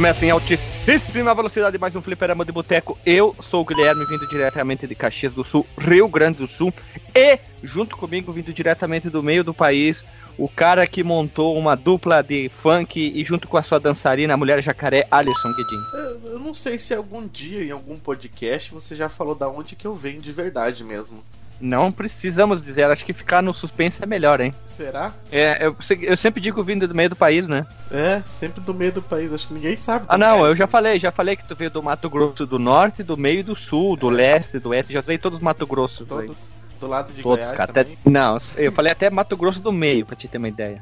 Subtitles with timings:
[0.00, 2.98] Recomeça em altíssima velocidade mais um fliperama de boteco.
[3.04, 6.72] Eu sou o Guilherme, vindo diretamente de Caxias do Sul, Rio Grande do Sul.
[7.14, 10.02] E, junto comigo, vindo diretamente do meio do país,
[10.38, 14.38] o cara que montou uma dupla de funk e junto com a sua dançarina, a
[14.38, 15.82] mulher jacaré, Alisson Guedin.
[15.92, 19.76] Eu, eu não sei se algum dia, em algum podcast, você já falou da onde
[19.76, 21.22] que eu venho de verdade mesmo.
[21.60, 24.54] Não precisamos dizer, acho que ficar no suspense é melhor, hein?
[24.76, 25.12] Será?
[25.30, 27.66] É, eu, eu sempre digo vindo do meio do país, né?
[27.90, 30.06] É, sempre do meio do país, acho que ninguém sabe.
[30.08, 30.50] Ah, não, é.
[30.50, 33.40] eu já falei, já falei que tu veio do Mato Grosso do Norte, do meio
[33.40, 36.06] e do sul, do leste, do oeste, já usei todos os Mato Grosso.
[36.06, 36.36] Todos,
[36.80, 37.70] do lado de todos, Goiás cara.
[37.70, 40.80] Até, não, eu falei até Mato Grosso do meio, pra te ter uma ideia.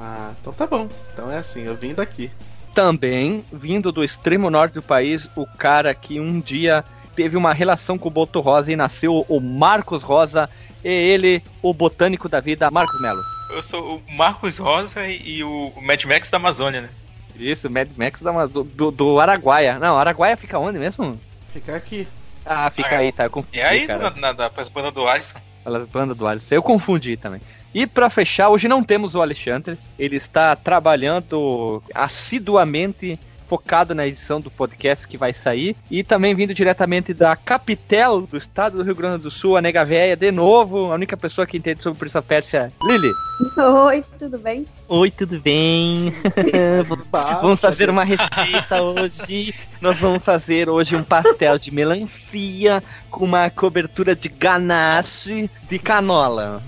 [0.00, 0.88] Ah, então tá bom.
[1.12, 2.30] Então é assim, eu vim daqui.
[2.74, 6.84] Também, vindo do extremo norte do país, o cara que um dia
[7.18, 10.48] teve uma relação com o Boto Rosa e nasceu o Marcos Rosa
[10.84, 13.18] e ele, o botânico da vida, Marcos Melo.
[13.50, 16.90] Eu sou o Marcos Rosa e o Mad Max da Amazônia, né?
[17.34, 19.80] Isso, Mad Max da Amazônia, do, do Araguaia.
[19.80, 21.18] Não, Araguaia fica onde mesmo?
[21.52, 22.06] Fica aqui.
[22.46, 24.10] Ah, fica ah, aí, tá, eu confundi, É aí, cara.
[24.10, 25.40] na, na, na banda do Alisson.
[25.64, 27.40] Pelas bandas do Alisson, eu confundi também.
[27.74, 34.38] E para fechar, hoje não temos o Alexandre, ele está trabalhando assiduamente focado na edição
[34.38, 35.74] do podcast que vai sair.
[35.90, 39.84] E também vindo diretamente da capital do estado do Rio Grande do Sul, a Nega
[39.84, 43.10] Véia, de novo, a única pessoa que entende sobre Prince of Persia, Lili.
[43.56, 44.66] Oi, tudo bem?
[44.88, 46.12] Oi, tudo bem?
[47.40, 49.54] vamos fazer uma receita hoje.
[49.80, 56.62] Nós vamos fazer hoje um pastel de melancia com uma cobertura de ganache de canola.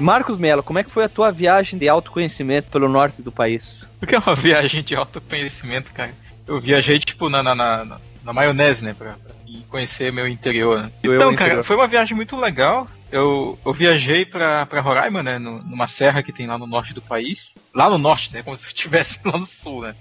[0.00, 3.88] Marcos Mello, como é que foi a tua viagem de autoconhecimento pelo norte do país?
[4.02, 6.12] O que é uma viagem de autoconhecimento, cara?
[6.46, 8.94] Eu viajei, tipo, na, na, na, na maionese, né?
[8.94, 9.34] Pra, pra
[9.68, 10.82] conhecer meu interior.
[10.82, 10.92] Né?
[11.02, 11.64] Então, cara, interior.
[11.64, 12.86] foi uma viagem muito legal.
[13.10, 15.38] Eu, eu viajei pra, pra Roraima, né?
[15.38, 17.54] numa serra que tem lá no norte do país.
[17.74, 18.42] Lá no norte, né?
[18.42, 19.94] Como se eu estivesse lá no sul, né?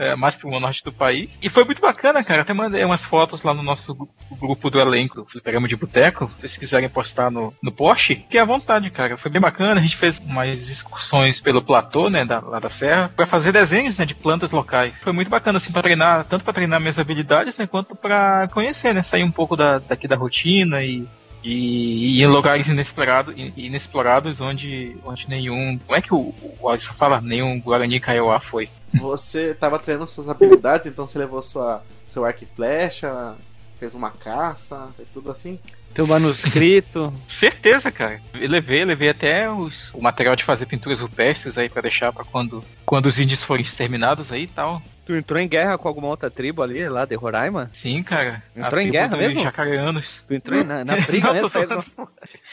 [0.00, 1.28] É, mais pro norte do país.
[1.42, 2.40] E foi muito bacana, cara.
[2.40, 3.94] Até mandei umas fotos lá no nosso
[4.40, 6.28] grupo do elenco, Fliperama de Boteco.
[6.30, 9.18] Se vocês quiserem postar no, no post, fique à vontade, cara.
[9.18, 9.78] Foi bem bacana.
[9.78, 13.96] A gente fez umas excursões pelo platô, né, da, lá da serra, pra fazer desenhos,
[13.98, 14.94] né, de plantas locais.
[15.02, 18.94] Foi muito bacana, assim, pra treinar, tanto pra treinar minhas habilidades, né, quanto pra conhecer,
[18.94, 21.06] né, sair um pouco da, daqui da rotina e
[21.42, 25.78] e, e, em lugares inexplorados, inexplorados onde, onde nenhum.
[25.78, 27.20] Como é que o, o Alisson fala?
[27.20, 28.68] Nenhum Guarani Kaiowá foi.
[28.94, 33.36] Você estava treinando suas habilidades, então você levou sua, seu arco e flecha,
[33.78, 35.58] fez uma caça, fez tudo assim?
[35.94, 37.12] Teu manuscrito.
[37.40, 38.20] Certeza, cara.
[38.34, 42.24] Eu levei, levei até os, o material de fazer pinturas rupestres aí para deixar para
[42.24, 44.82] quando, quando os índios forem exterminados aí e tal.
[45.10, 47.68] Tu entrou em guerra com alguma outra tribo ali, lá de Roraima?
[47.82, 48.44] Sim, cara.
[48.54, 49.42] Entrou em guerra mesmo?
[49.42, 50.06] Jacareanos.
[50.28, 51.50] Tu entrou na, na briga mesmo?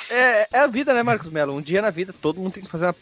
[0.10, 1.54] é, é a vida, né, Marcos Melo?
[1.54, 2.96] Um dia na vida todo mundo tem que fazer uma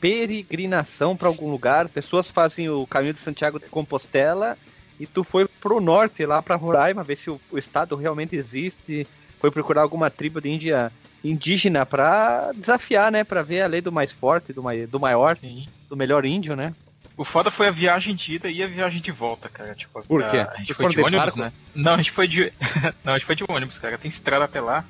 [0.00, 1.88] peregrinação para algum lugar.
[1.88, 4.56] Pessoas fazem o caminho de Santiago de Compostela
[5.00, 9.08] e tu foi pro norte, lá pra Roraima, ver se o, o estado realmente existe.
[9.40, 10.92] Foi procurar alguma tribo de Índia
[11.24, 13.24] indígena pra desafiar, né?
[13.24, 15.66] Pra ver a lei do mais forte, do, mai, do maior, Sim.
[15.88, 16.72] do melhor índio, né?
[17.20, 19.74] O foda foi a viagem de ida e a viagem de volta, cara.
[19.74, 20.38] Tipo, Por quê?
[20.38, 21.38] A, a gente foi de ônibus, barco?
[21.38, 21.52] né?
[21.74, 22.50] Não, a gente foi de.
[23.04, 23.98] Não, a gente foi de ônibus, cara.
[23.98, 24.86] Tem estrada até lá.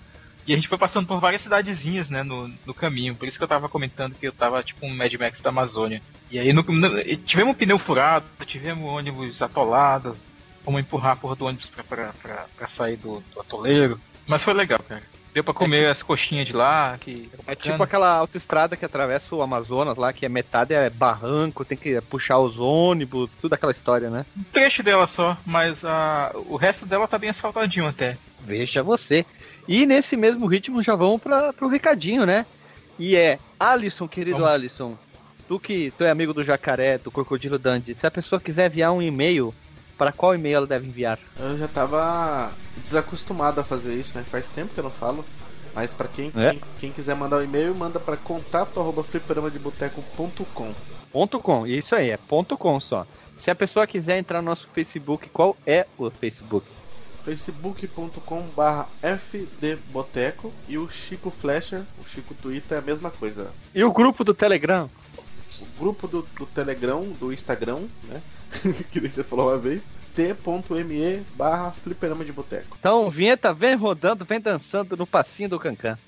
[0.46, 3.16] E a gente foi passando por várias cidadezinhas, né, no, no caminho.
[3.16, 6.00] Por isso que eu tava comentando que eu tava tipo um Mad Max da Amazônia.
[6.30, 10.16] E aí no, no, tivemos um pneu furado, tivemos um ônibus atolado.
[10.64, 14.00] Vamos empurrar a porra do ônibus pra, pra, pra, pra sair do, do atoleiro.
[14.28, 15.02] Mas foi legal, cara.
[15.32, 16.98] Deu pra comer é tipo, as coxinhas de lá.
[16.98, 21.64] Que é tipo aquela autoestrada que atravessa o Amazonas lá, que é metade é barranco,
[21.64, 24.26] tem que puxar os ônibus, tudo aquela história, né?
[24.36, 28.16] Um trecho dela só, mas a, o resto dela tá bem asfaltadinho até.
[28.40, 29.24] Veja você.
[29.68, 32.44] E nesse mesmo ritmo já vamos para pro recadinho, né?
[32.98, 34.52] E é Alisson, querido vamos.
[34.52, 34.98] Alisson,
[35.46, 38.92] tu que tu é amigo do Jacaré, do Crocodilo Dandy, se a pessoa quiser enviar
[38.92, 39.54] um e-mail
[40.00, 41.18] para qual e-mail ela deve enviar?
[41.38, 44.24] Eu já tava desacostumado a fazer isso, né?
[44.30, 45.22] Faz tempo que eu não falo.
[45.74, 46.52] Mas para quem, é.
[46.52, 50.74] quem, quem, quiser mandar um e-mail, manda para contato@fliperamadeboteco.com.
[51.12, 53.06] Ponto .com, isso aí, é ponto .com só.
[53.36, 56.66] Se a pessoa quiser entrar no nosso Facebook, qual é o Facebook?
[57.22, 63.50] facebook.com barra fdboteco e o Chico Flecha, o Chico Twitter é a mesma coisa.
[63.74, 64.88] E o grupo do Telegram?
[65.60, 68.22] O grupo do, do Telegram, do Instagram, né?
[68.90, 69.82] que você falou uma vez.
[70.14, 72.76] t.me barra fliperama de boteco.
[72.78, 75.98] Então, vinheta, vem rodando, vem dançando no passinho do Cancan.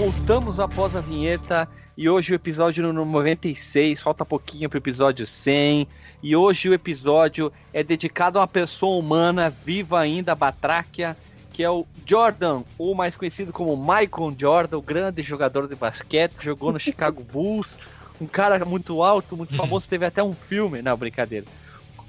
[0.00, 5.26] Voltamos após a vinheta e hoje o episódio número 96, falta pouquinho para o episódio
[5.26, 5.86] 100.
[6.22, 11.14] E hoje o episódio é dedicado a uma pessoa humana viva ainda, Batráquia,
[11.52, 16.44] que é o Jordan, ou mais conhecido como Michael Jordan, o grande jogador de basquete,
[16.44, 17.78] jogou no Chicago Bulls,
[18.18, 21.44] um cara muito alto, muito famoso, teve até um filme, não, brincadeira.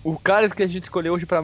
[0.02, 1.44] O cara que a gente escolheu hoje para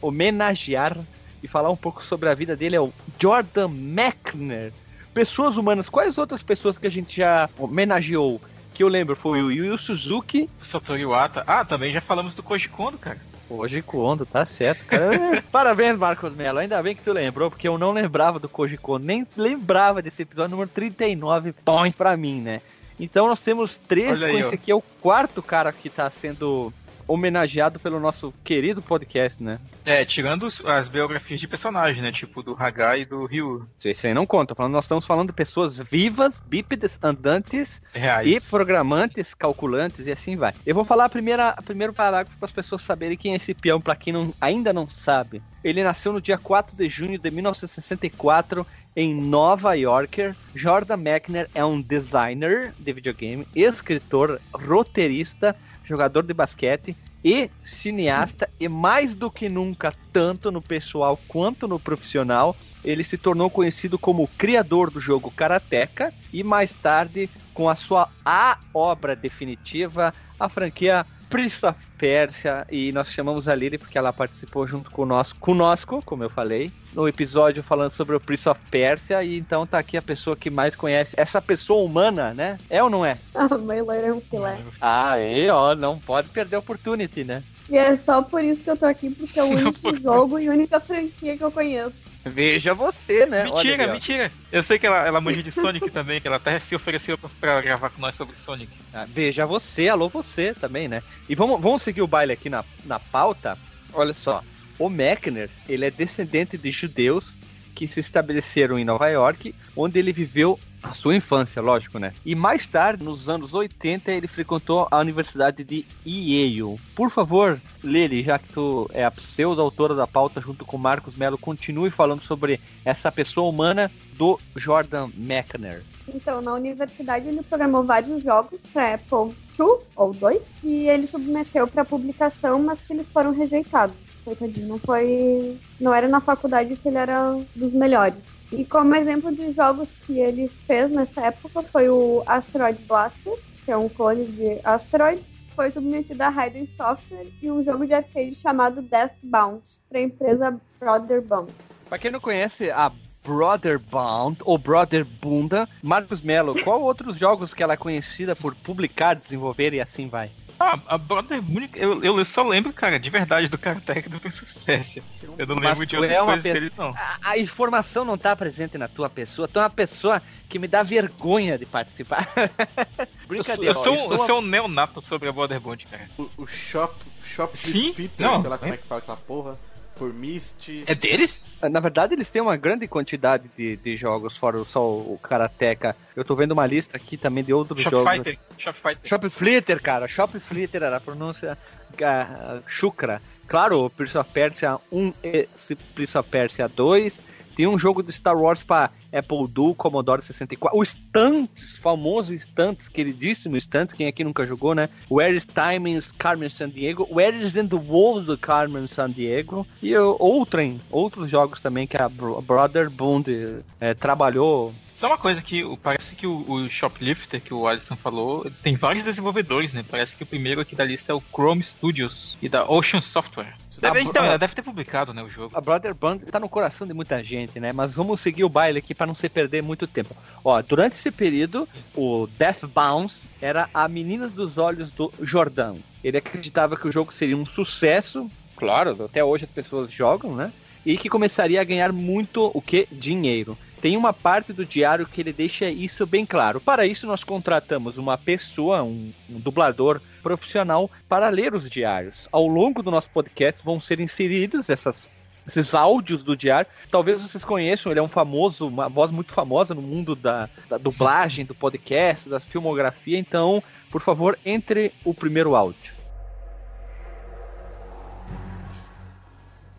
[0.00, 0.96] homenagear
[1.42, 4.72] e falar um pouco sobre a vida dele é o Jordan Mechner.
[5.12, 8.40] Pessoas humanas, quais outras pessoas que a gente já homenageou?
[8.72, 10.48] Que eu lembro foi o Yu Suzuki.
[10.70, 11.42] Satoru Iwata.
[11.46, 13.18] Ah, também já falamos do Koji Kondo, cara.
[13.48, 15.42] Koji Kondo, tá certo, cara.
[15.50, 16.58] Parabéns, Marcos Mello.
[16.60, 20.22] Ainda bem que tu lembrou, porque eu não lembrava do Koji Kondo, nem lembrava desse
[20.22, 22.60] episódio número 39, põe pra mim, né?
[23.00, 26.72] Então nós temos três, com esse aqui é o quarto cara que tá sendo
[27.10, 29.58] homenageado pelo nosso querido podcast, né?
[29.84, 32.12] É, tirando as biografias de personagens, né?
[32.12, 33.66] Tipo do Hagai e do Ryu.
[33.84, 34.54] Isso aí não conta.
[34.68, 38.28] Nós estamos falando de pessoas vivas, bípedes, andantes Reais.
[38.28, 40.54] e programantes, calculantes e assim vai.
[40.64, 43.54] Eu vou falar a primeira, a primeiro parágrafo para as pessoas saberem quem é esse
[43.54, 45.42] peão, para quem não, ainda não sabe.
[45.62, 48.66] Ele nasceu no dia 4 de junho de 1964
[48.96, 50.32] em Nova York.
[50.54, 55.56] Jordan Mechner é um designer de videogame, escritor, roteirista,
[55.90, 61.78] jogador de basquete e cineasta, e mais do que nunca, tanto no pessoal quanto no
[61.78, 67.74] profissional, ele se tornou conhecido como criador do jogo Karateka e mais tarde com a
[67.74, 73.96] sua a obra definitiva, a franquia Prince of Persia e nós chamamos a Lily porque
[73.96, 78.60] ela participou junto conosco, conosco, como eu falei, no episódio falando sobre o Prince of
[78.68, 82.58] Persia e então tá aqui a pessoa que mais conhece essa pessoa humana, né?
[82.68, 83.16] É ou não é?
[83.32, 84.58] Ah, mãe loira é um filé.
[84.80, 87.42] Ah, aí, ó, não pode perder a opportunity, né?
[87.70, 90.48] E é só por isso que eu tô aqui, porque é o único jogo e
[90.48, 92.09] única franquia que eu conheço.
[92.24, 93.44] Veja você, né?
[93.44, 94.32] Mentira, mentira.
[94.52, 97.30] Eu sei que ela, ela manja de Sonic também, que ela até se ofereceu pra,
[97.40, 98.70] pra gravar com nós sobre Sonic.
[98.92, 101.02] Ah, veja você, alô você também, né?
[101.28, 103.56] E vamos, vamos seguir o baile aqui na, na pauta.
[103.92, 104.42] Olha só,
[104.78, 107.36] o Mechner, ele é descendente de judeus
[107.74, 112.12] que se estabeleceram em Nova York, onde ele viveu a sua infância, lógico, né?
[112.24, 116.78] E mais tarde, nos anos 80, ele frequentou a Universidade de Yale.
[116.94, 121.38] Por favor, Lili, já que tu é a pseudo-autora da pauta junto com Marcos Mello,
[121.38, 125.82] continue falando sobre essa pessoa humana do Jordan Mechner.
[126.08, 131.66] Então, na universidade ele programou vários jogos para Apple II ou 2 e ele submeteu
[131.66, 133.94] para publicação, mas que eles foram rejeitados.
[134.30, 135.58] Coitadinho, não foi.
[135.80, 138.40] Não era na faculdade que ele era dos melhores.
[138.52, 143.32] E como exemplo de jogos que ele fez nessa época foi o Asteroid Blaster,
[143.64, 147.92] que é um clone de Asteroids, foi submetido a Raiden Software e um jogo de
[147.92, 151.52] arcade chamado Death Bounce para a empresa Brother Bound.
[151.88, 152.92] Para quem não conhece a
[153.24, 158.54] Brother Bound ou Brother Bunda, Marcos Mello, qual outros jogos que ela é conhecida por
[158.54, 160.30] publicar, desenvolver e assim vai?
[160.62, 164.42] Ah, a Brother Múnica, eu, eu só lembro, cara, de verdade, do Karateka do Prince
[164.42, 165.02] of
[165.38, 166.52] Eu não lembro de outras é coisas pe...
[166.52, 166.90] dele, não.
[166.90, 169.48] A, a, informação não tá presente na tua pessoa.
[169.48, 172.28] Tu é uma pessoa que me dá vergonha de participar.
[173.26, 173.72] Brincadeira.
[173.72, 176.10] Eu, sou, eu, sou, eu sou um neonato sobre a Borderbound, cara.
[176.18, 177.94] O, o Shop, Shop Sim?
[177.94, 178.58] Peter, não, sei lá é?
[178.58, 179.58] como é que fala aquela porra
[179.96, 180.84] por Mist.
[180.86, 181.32] É deles?
[181.68, 185.94] Na verdade, eles têm uma grande quantidade de, de jogos, fora só o Karateka.
[186.16, 188.12] Eu tô vendo uma lista aqui também de outros Shop jogos.
[188.12, 188.38] Fighter.
[188.58, 189.08] Shop Fighter.
[189.08, 190.08] Shop Flitter, cara.
[190.08, 191.58] Shop Flitter era a pronúncia
[191.92, 193.20] uh, chucra.
[193.46, 195.48] Claro, o Prince of Persia 1 e
[195.94, 197.20] Prince of Persia 2
[197.60, 200.78] tem um jogo de Star Wars para Apple II, Commodore 64.
[200.78, 204.88] O Stunts, famoso Stunts, queridíssimo Stunts, quem aqui nunca jogou, né?
[205.10, 207.06] Where is Time in Carmen San Diego?
[207.10, 209.66] Where is in the World Carmen San Diego?
[209.82, 215.62] E outrem, outros jogos também que a Brother Bond é, trabalhou só uma coisa que
[215.82, 219.82] parece que o, o, Shoplifter, que o Alisson falou, tem vários desenvolvedores, né?
[219.86, 223.56] Parece que o primeiro aqui da lista é o Chrome Studios e da Ocean Software.
[223.80, 225.56] Deve, então, ela deve ter publicado, né, o jogo.
[225.56, 227.72] A Brother Band tá no coração de muita gente, né?
[227.72, 230.14] Mas vamos seguir o baile aqui para não se perder muito tempo.
[230.44, 235.78] Ó, durante esse período, o Death Bounce era a menina dos olhos do Jordão.
[236.04, 240.52] Ele acreditava que o jogo seria um sucesso, claro, até hoje as pessoas jogam, né?
[240.84, 242.86] E que começaria a ganhar muito o que?
[242.90, 246.60] Dinheiro tem uma parte do diário que ele deixa isso bem claro.
[246.60, 252.28] Para isso, nós contratamos uma pessoa, um, um, dublador profissional, para ler os diários.
[252.30, 255.08] Ao longo do nosso podcast vão ser inseridos essas,
[255.46, 256.70] esses áudios do diário.
[256.90, 260.76] Talvez vocês conheçam, ele é um famoso, uma voz muito famosa no mundo da, da
[260.76, 263.18] dublagem, do podcast, da filmografia.
[263.18, 265.94] Então, por favor, entre o primeiro áudio.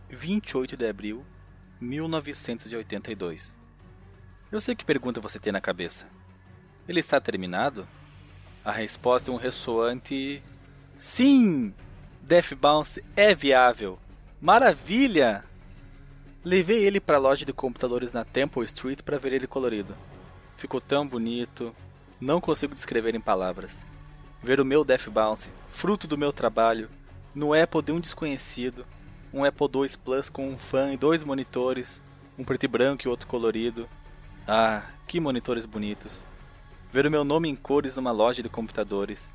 [0.10, 1.24] 28 de abril
[1.79, 3.60] 1982
[4.51, 6.08] Eu sei que pergunta você tem na cabeça.
[6.86, 7.88] Ele está terminado?
[8.65, 10.43] A resposta é um ressoante.
[10.98, 11.74] Sim!
[12.22, 13.98] Death Bounce é viável!
[14.41, 15.46] Maravilha!
[16.43, 19.96] Levei ele para a loja de computadores na Temple Street para ver ele colorido.
[20.58, 21.74] Ficou tão bonito,
[22.20, 23.86] não consigo descrever em palavras.
[24.43, 26.89] Ver o meu Death Bounce, fruto do meu trabalho,
[27.34, 28.86] no Apple de um desconhecido,
[29.34, 32.01] um Apple II Plus com um fã e dois monitores,
[32.38, 33.88] um preto e branco e outro colorido.
[34.48, 36.25] Ah, que monitores bonitos.
[36.91, 39.33] Ver o meu nome em cores numa loja de computadores.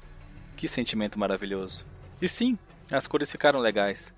[0.57, 1.87] Que sentimento maravilhoso.
[2.21, 2.59] E sim,
[2.91, 4.15] as cores ficaram legais.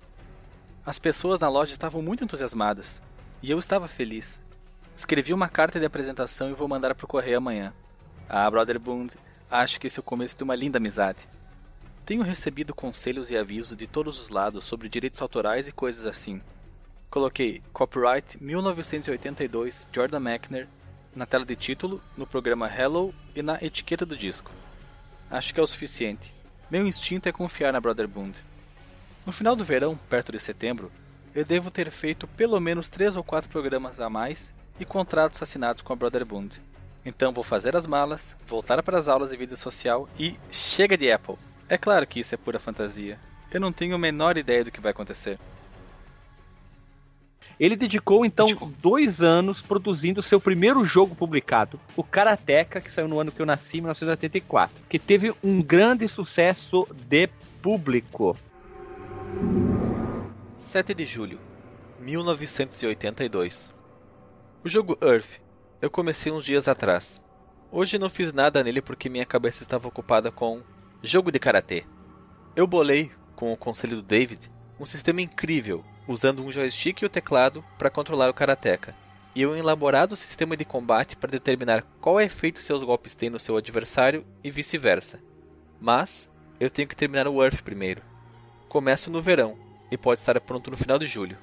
[0.85, 3.01] As pessoas na loja estavam muito entusiasmadas,
[3.43, 4.43] e eu estava feliz.
[4.95, 7.73] Escrevi uma carta de apresentação e vou mandar para o correio amanhã.
[8.27, 9.13] Ah, Brother Bund,
[9.49, 11.27] acho que esse é o começo de uma linda amizade.
[12.05, 16.41] Tenho recebido conselhos e avisos de todos os lados sobre direitos autorais e coisas assim.
[17.09, 20.67] Coloquei Copyright 1982 Jordan Mechner
[21.15, 24.51] na tela de título, no programa Hello e na etiqueta do disco.
[25.29, 26.33] Acho que é o suficiente.
[26.69, 28.43] Meu instinto é confiar na Brother Bund.
[29.25, 30.91] No final do verão, perto de setembro,
[31.33, 35.81] eu devo ter feito pelo menos três ou quatro programas a mais e contratos assinados
[35.81, 36.61] com a Brother Bund.
[37.05, 41.11] Então vou fazer as malas, voltar para as aulas de vida social e chega de
[41.11, 41.35] Apple.
[41.67, 43.19] É claro que isso é pura fantasia.
[43.51, 45.39] Eu não tenho a menor ideia do que vai acontecer.
[47.59, 53.19] Ele dedicou então dois anos produzindo seu primeiro jogo publicado, o Karateka, que saiu no
[53.19, 57.27] ano que eu nasci, 1984, que teve um grande sucesso de
[57.61, 58.37] público.
[60.57, 61.39] 7 de julho,
[61.99, 63.73] 1982.
[64.63, 65.39] O jogo Earth
[65.81, 67.21] eu comecei uns dias atrás.
[67.71, 70.61] Hoje não fiz nada nele porque minha cabeça estava ocupada com
[71.01, 71.85] jogo de karatê.
[72.55, 77.09] Eu bolei, com o conselho do David, um sistema incrível, usando um joystick e o
[77.09, 78.95] teclado para controlar o karateka,
[79.35, 83.55] e um elaborado sistema de combate para determinar qual efeito seus golpes têm no seu
[83.55, 85.19] adversário e vice-versa.
[85.79, 86.27] Mas
[86.59, 88.01] eu tenho que terminar o Earth primeiro.
[88.67, 89.55] Começo no verão
[89.91, 91.37] e pode estar pronto no final de julho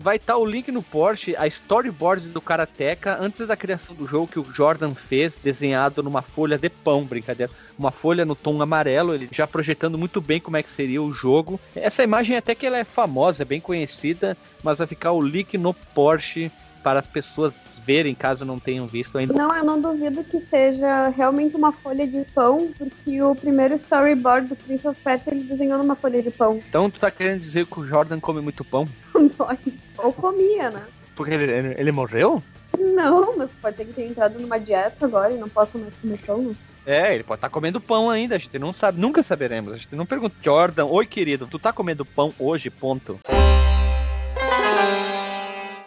[0.00, 4.06] vai estar tá o link no Porsche, a storyboard do Karateka antes da criação do
[4.06, 7.52] jogo que o Jordan fez, desenhado numa folha de pão, brincadeira.
[7.78, 11.12] Uma folha no tom amarelo, ele já projetando muito bem como é que seria o
[11.12, 11.60] jogo.
[11.76, 15.58] Essa imagem até que ela é famosa, é bem conhecida, mas vai ficar o link
[15.58, 16.50] no Porsche
[16.82, 19.34] para as pessoas verem, caso não tenham visto ainda.
[19.34, 24.48] Não, eu não duvido que seja realmente uma folha de pão, porque o primeiro storyboard
[24.48, 26.60] do Prince of Persia ele desenhou numa folha de pão.
[26.68, 28.88] Então tu tá querendo dizer que o Jordan come muito pão?
[29.98, 30.82] Ou comia, né?
[31.14, 32.42] Porque ele, ele, ele morreu?
[32.78, 36.18] Não, mas pode ser que tenha entrado numa dieta agora e não possa mais comer
[36.24, 36.56] pão.
[36.86, 39.72] É, ele pode estar tá comendo pão ainda, a gente não sabe, nunca saberemos.
[39.72, 43.18] A gente não pergunta, Jordan, oi querido, tu tá comendo pão hoje, ponto.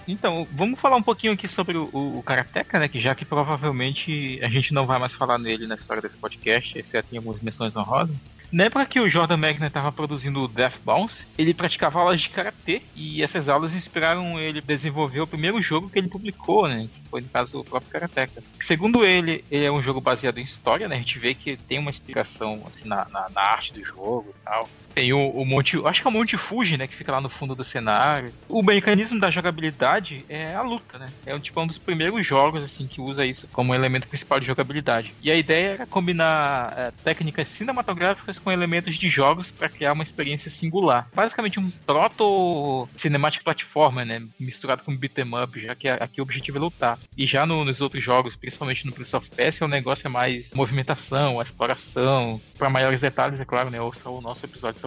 [0.08, 2.88] Então, vamos falar um pouquinho aqui sobre o, o, Karateka, né?
[2.88, 6.78] Que já que provavelmente a gente não vai mais falar nele na história desse podcast,
[6.78, 8.16] exceto em algumas menções honrosas.
[8.54, 12.30] Na época que o Jordan Magner estava produzindo o Death Bounce, ele praticava aulas de
[12.30, 16.88] karatê e essas aulas inspiraram ele a desenvolver o primeiro jogo que ele publicou, né?
[16.94, 18.44] Que foi, no caso, o próprio Karateka.
[18.68, 20.98] Segundo ele, ele é um jogo baseado em história, né?
[20.98, 24.44] A gente vê que tem uma inspiração assim, na, na, na arte do jogo e
[24.46, 24.70] tal.
[24.94, 25.78] Tem o, o, Monte.
[25.86, 26.88] Acho que é o Monte Fuji, né?
[26.88, 28.32] Que fica lá no fundo do cenário.
[28.48, 31.08] O mecanismo da jogabilidade é a luta, né?
[31.26, 35.14] É tipo, um dos primeiros jogos, assim, que usa isso como elemento principal de jogabilidade.
[35.22, 40.04] E a ideia era combinar é, técnicas cinematográficas com elementos de jogos para criar uma
[40.04, 41.08] experiência singular.
[41.14, 44.24] Basicamente um proto cinematic platformer, né?
[44.40, 47.00] Misturado com beat'em up, já que aqui o objetivo é lutar.
[47.18, 50.52] E já no, nos outros jogos, principalmente no Prince of Persia, o negócio é mais
[50.54, 52.42] movimentação, exploração.
[52.58, 53.82] Para maiores detalhes, é claro, né?
[53.82, 54.83] Ouça o nosso episódio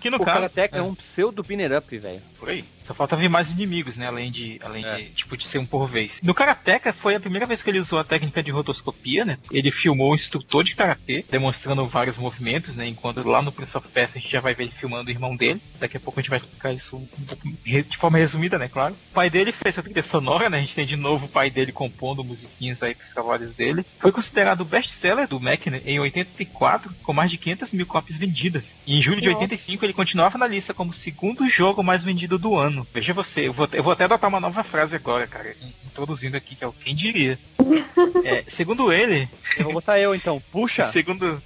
[0.00, 2.22] Que no o caso, Karateka é, é um pseudo binner up, velho.
[2.46, 2.64] Por aí.
[2.86, 4.06] Só falta vir mais inimigos, né?
[4.06, 4.96] Além de, além é.
[4.98, 6.12] de, tipo, de ser um por vez.
[6.22, 9.38] No Karateka foi a primeira vez que ele usou a técnica de rotoscopia, né?
[9.50, 12.86] Ele filmou um instrutor de karatê, demonstrando vários movimentos, né?
[12.86, 15.34] Enquanto lá no Prince of Persia a gente já vai ver ele filmando o irmão
[15.34, 15.60] dele.
[15.80, 17.02] Daqui a pouco a gente vai explicar isso
[17.64, 18.68] de forma resumida, né?
[18.68, 18.94] Claro.
[19.10, 20.58] O pai dele fez a trilha sonora, né?
[20.58, 23.84] A gente tem de novo o pai dele compondo musiquinhas aí pros cavalos dele.
[23.98, 25.82] Foi considerado o best-seller do Mac né?
[25.84, 28.62] em 84, com mais de 500 mil cópias vendidas.
[28.86, 32.35] E em julho de 85 ele continuava na lista como o segundo jogo mais vendido
[32.38, 32.86] do ano ano.
[32.92, 36.54] Veja você, eu vou, eu vou até adotar uma nova frase agora, cara, introduzindo aqui,
[36.54, 37.38] que é o quem diria.
[38.24, 39.28] É, segundo ele.
[39.56, 40.90] Eu vou botar eu então, puxa!
[40.92, 41.40] Segundo.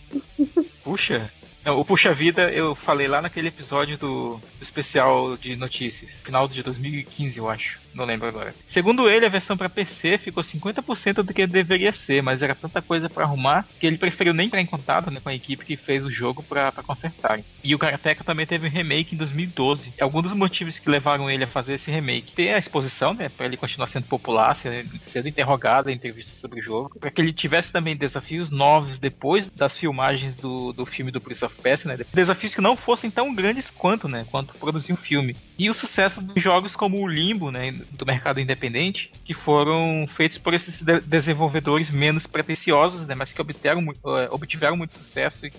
[0.83, 1.31] Puxa?
[1.65, 6.49] Não, o Puxa Vida eu falei lá naquele episódio do, do especial de notícias, final
[6.49, 7.79] de 2015, eu acho.
[7.95, 8.55] Não lembro agora.
[8.73, 12.81] Segundo ele, a versão para PC ficou 50% do que deveria ser, mas era tanta
[12.81, 15.77] coisa para arrumar que ele preferiu nem entrar em contato né, com a equipe que
[15.77, 17.45] fez o jogo para consertarem.
[17.63, 19.95] E o Karateka também teve um remake em 2012.
[20.01, 23.47] Alguns dos motivos que levaram ele a fazer esse remake ter a exposição, né, para
[23.47, 24.57] ele continuar sendo popular,
[25.13, 29.51] sendo interrogado em entrevistas sobre o jogo, para que ele tivesse também desafios novos depois
[29.51, 33.35] das filmagens do, do filme do Prince of Persia, né, desafios que não fossem tão
[33.35, 35.37] grandes quanto, né, quanto produzir um filme.
[35.61, 40.39] E o sucesso de jogos como o Limbo, né, do mercado independente, que foram feitos
[40.39, 43.95] por esses de desenvolvedores menos pretensiosos, né, mas que obtiveram, uh,
[44.31, 45.53] obtiveram muito sucesso e,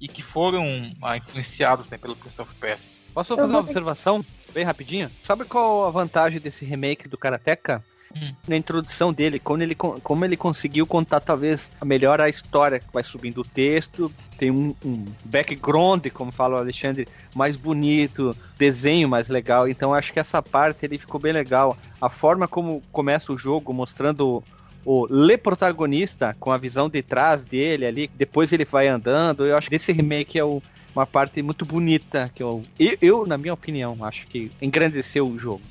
[0.00, 2.84] e que foram uh, influenciados né, pelo Prince of Persia.
[3.14, 5.08] Posso fazer uma observação bem rapidinho?
[5.22, 7.80] Sabe qual a vantagem desse remake do Karateka?
[8.16, 8.32] Hum.
[8.46, 13.40] Na introdução dele, quando ele, como ele conseguiu contar talvez melhor a história, vai subindo
[13.40, 19.68] o texto, tem um, um, background, como fala o Alexandre, mais bonito, desenho mais legal.
[19.68, 21.76] Então acho que essa parte ele ficou bem legal.
[22.00, 24.42] A forma como começa o jogo, mostrando
[24.84, 29.44] o Le protagonista com a visão de trás dele ali, depois ele vai andando.
[29.44, 30.62] Eu acho que esse remake é o,
[30.94, 35.38] uma parte muito bonita que eu, eu, eu, na minha opinião, acho que engrandeceu o
[35.38, 35.62] jogo.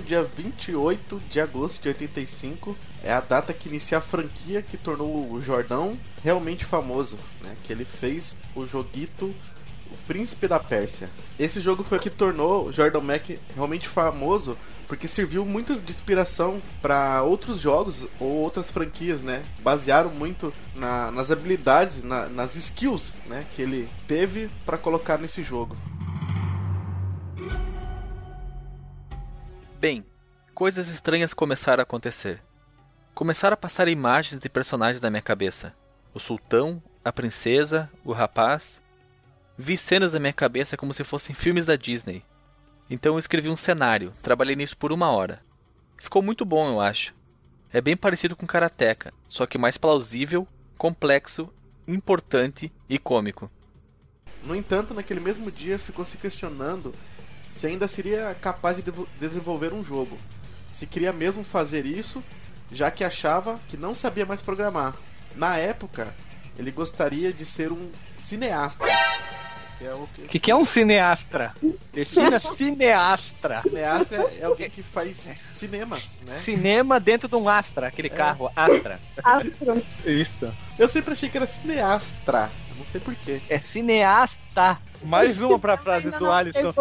[0.00, 4.78] No dia 28 de agosto de 85 é a data que inicia a franquia que
[4.78, 7.54] tornou o Jordão realmente famoso, né?
[7.64, 9.26] Que ele fez o joguito
[9.92, 11.10] O Príncipe da Pérsia.
[11.38, 14.56] Esse jogo foi o que tornou o Jordan Mac realmente famoso
[14.88, 19.44] porque serviu muito de inspiração para outros jogos ou outras franquias, né?
[19.60, 23.44] Basearam muito na, nas habilidades, na, nas skills, né?
[23.54, 25.76] Que ele teve para colocar nesse jogo.
[29.80, 30.04] Bem,
[30.54, 32.42] coisas estranhas começaram a acontecer.
[33.14, 35.74] Começaram a passar imagens de personagens na minha cabeça.
[36.12, 38.82] O sultão, a princesa, o rapaz.
[39.56, 42.22] Vi cenas na minha cabeça como se fossem filmes da Disney.
[42.90, 45.40] Então eu escrevi um cenário, trabalhei nisso por uma hora.
[45.96, 47.14] Ficou muito bom, eu acho.
[47.72, 51.50] É bem parecido com Karateka, só que mais plausível, complexo,
[51.88, 53.50] importante e cômico.
[54.42, 56.94] No entanto, naquele mesmo dia ficou se questionando
[57.52, 60.16] se ainda seria capaz de desenvolver um jogo.
[60.72, 62.22] Se queria mesmo fazer isso,
[62.70, 64.94] já que achava que não sabia mais programar.
[65.34, 66.14] Na época,
[66.58, 68.84] ele gostaria de ser um cineasta.
[69.78, 70.22] Que é o que...
[70.22, 71.54] que, que é um cineastra?
[71.92, 73.62] Defina cineastra.
[73.62, 76.34] Cineastra é alguém que faz cinemas, né?
[76.34, 78.10] Cinema dentro de um Astra, aquele é.
[78.10, 79.00] carro, Astra.
[79.24, 79.82] Astra.
[80.04, 80.52] Isso.
[80.78, 82.50] Eu sempre achei que era cineastra.
[82.76, 83.40] Não sei porquê.
[83.48, 84.78] É cineasta.
[85.02, 86.72] Mais uma pra frase do Alisson.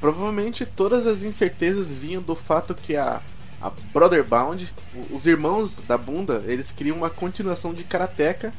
[0.00, 3.20] Provavelmente todas as incertezas vinham do fato que a,
[3.60, 4.72] a Brotherbound,
[5.10, 8.52] os irmãos da bunda, eles criam uma continuação de Karateka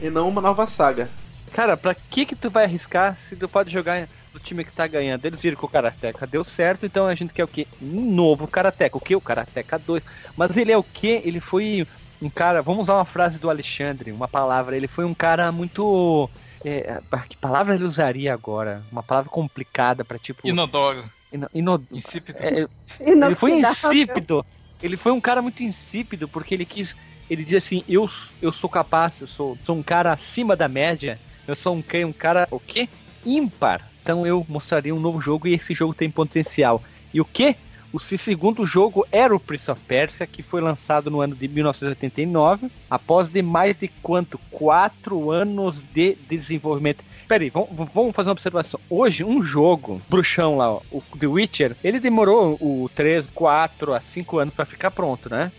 [0.00, 1.10] e não uma nova saga.
[1.52, 4.86] Cara, pra que que tu vai arriscar se tu pode jogar no time que tá
[4.86, 5.24] ganhando?
[5.24, 7.66] Eles viram que o Karateka deu certo, então a gente quer o quê?
[7.80, 8.96] Um novo Karateka.
[8.96, 9.14] O que?
[9.14, 10.02] O Karateka 2.
[10.36, 11.22] Mas ele é o quê?
[11.24, 11.86] Ele foi
[12.20, 16.28] um cara, vamos usar uma frase do Alexandre, uma palavra, ele foi um cara muito
[16.64, 18.84] é, que palavra ele usaria agora?
[18.90, 20.46] Uma palavra complicada para tipo.
[20.46, 21.10] Inodoro.
[21.32, 22.38] Ino, ino, insípido.
[22.38, 22.66] É,
[23.00, 24.44] ele foi insípido.
[24.82, 26.96] Ele foi um cara muito insípido porque ele quis.
[27.28, 28.06] Ele diz assim: eu,
[28.40, 31.20] eu sou capaz, eu sou, sou um cara acima da média.
[31.46, 32.88] Eu sou um, um cara, o quê?
[33.24, 33.90] Ímpar.
[34.02, 36.82] Então eu mostraria um novo jogo e esse jogo tem potencial.
[37.12, 37.56] E o que?
[37.90, 42.70] O segundo jogo era o Prince of Persia, que foi lançado no ano de 1989,
[42.90, 44.38] após de mais de quanto?
[44.50, 47.02] Quatro anos de desenvolvimento.
[47.26, 48.78] Peraí, vamos, vamos fazer uma observação.
[48.90, 54.38] Hoje, um jogo, bruxão lá, o The Witcher, ele demorou o 3, 4 a 5
[54.38, 55.50] anos para ficar pronto, né?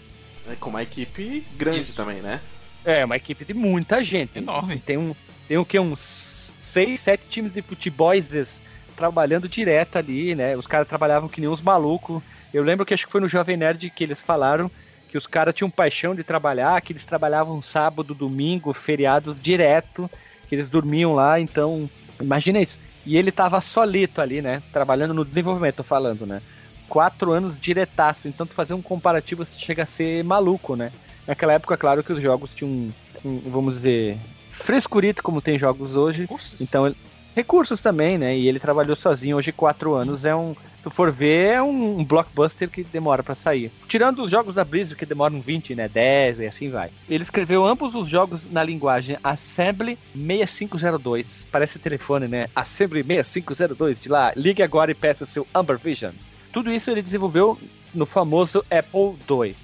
[0.47, 1.95] É com uma equipe grande Isso.
[1.95, 2.39] também, né?
[2.85, 4.37] É, uma equipe de muita gente.
[4.37, 4.79] Enorme.
[4.79, 5.15] Tem um,
[5.47, 5.79] tem o que?
[5.79, 8.61] Uns 6, 7 times de futebols
[8.99, 10.57] trabalhando direto ali, né?
[10.57, 12.21] Os caras trabalhavam que nem uns malucos.
[12.53, 14.69] Eu lembro que acho que foi no Jovem Nerd que eles falaram
[15.07, 20.11] que os caras tinham paixão de trabalhar, que eles trabalhavam sábado, domingo, feriados direto,
[20.47, 21.89] que eles dormiam lá, então,
[22.21, 22.77] imagina isso.
[23.05, 24.61] E ele tava solito ali, né?
[24.71, 26.41] Trabalhando no desenvolvimento, tô falando, né?
[26.87, 30.91] Quatro anos diretaço, então tu fazer um comparativo chega a ser maluco, né?
[31.25, 32.91] Naquela época, claro que os jogos tinham um,
[33.25, 34.17] um vamos dizer,
[34.51, 36.27] frescurito como tem jogos hoje.
[36.59, 36.93] Então,
[37.39, 38.37] recursos também, né?
[38.37, 40.25] E ele trabalhou sozinho hoje quatro anos.
[40.25, 43.71] É um, se tu for ver, é um, blockbuster que demora para sair.
[43.87, 45.87] Tirando os jogos da Blizzard que demoram 20, né?
[45.87, 46.91] 10 e assim vai.
[47.09, 51.47] Ele escreveu ambos os jogos na linguagem Assembly 6502.
[51.49, 52.47] Parece telefone, né?
[52.53, 54.33] Assembly 6502 de lá.
[54.35, 56.11] Ligue agora e peça o seu Amber Vision.
[56.51, 57.57] Tudo isso ele desenvolveu
[57.93, 59.55] no famoso Apple II.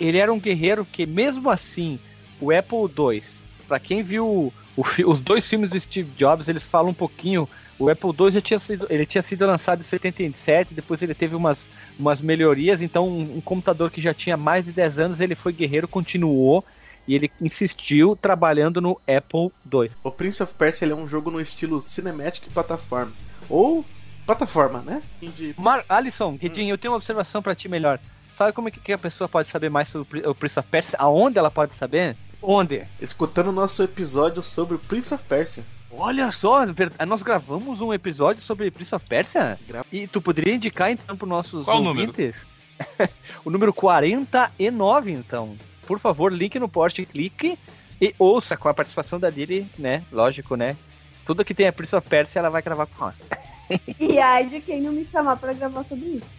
[0.00, 1.98] Ele era um guerreiro que, mesmo assim,
[2.40, 3.22] o Apple II,
[3.66, 7.48] para quem viu o, os dois filmes do Steve Jobs, eles falam um pouquinho.
[7.78, 11.34] O Apple II já tinha sido, ele tinha sido lançado em 77, depois ele teve
[11.34, 15.34] umas, umas melhorias, então um, um computador que já tinha mais de 10 anos, ele
[15.34, 16.64] foi guerreiro, continuou
[17.08, 19.90] e ele insistiu trabalhando no Apple II.
[20.04, 23.12] O Prince of Persia é um jogo no estilo cinematic plataforma
[23.48, 23.84] ou
[24.26, 25.02] plataforma, né?
[25.20, 25.54] De...
[25.56, 26.70] Mar Alisson, Guedinho, hum.
[26.70, 27.98] eu tenho uma observação para ti melhor.
[28.34, 30.96] Sabe como é que a pessoa pode saber mais sobre o Prince of Persia?
[31.00, 32.16] Aonde ela pode saber?
[32.42, 32.86] Onde?
[33.00, 35.64] Escutando o nosso episódio sobre Prince of Persia.
[35.90, 36.64] Olha só,
[37.06, 39.58] nós gravamos um episódio sobre Prince of Persia?
[39.66, 42.44] Gra e tu poderia indicar então para os nossos Qual ouvintes?
[42.78, 43.12] Número?
[43.44, 45.56] o número 49, então.
[45.86, 47.58] Por favor, link no post, clique
[48.00, 50.04] e ouça com a participação da Lili, né?
[50.12, 50.76] Lógico, né?
[51.24, 53.16] Tudo que tem a Prince of Persia, ela vai gravar com nós.
[53.98, 56.38] e ai de quem não me chamar para gravar sobre isso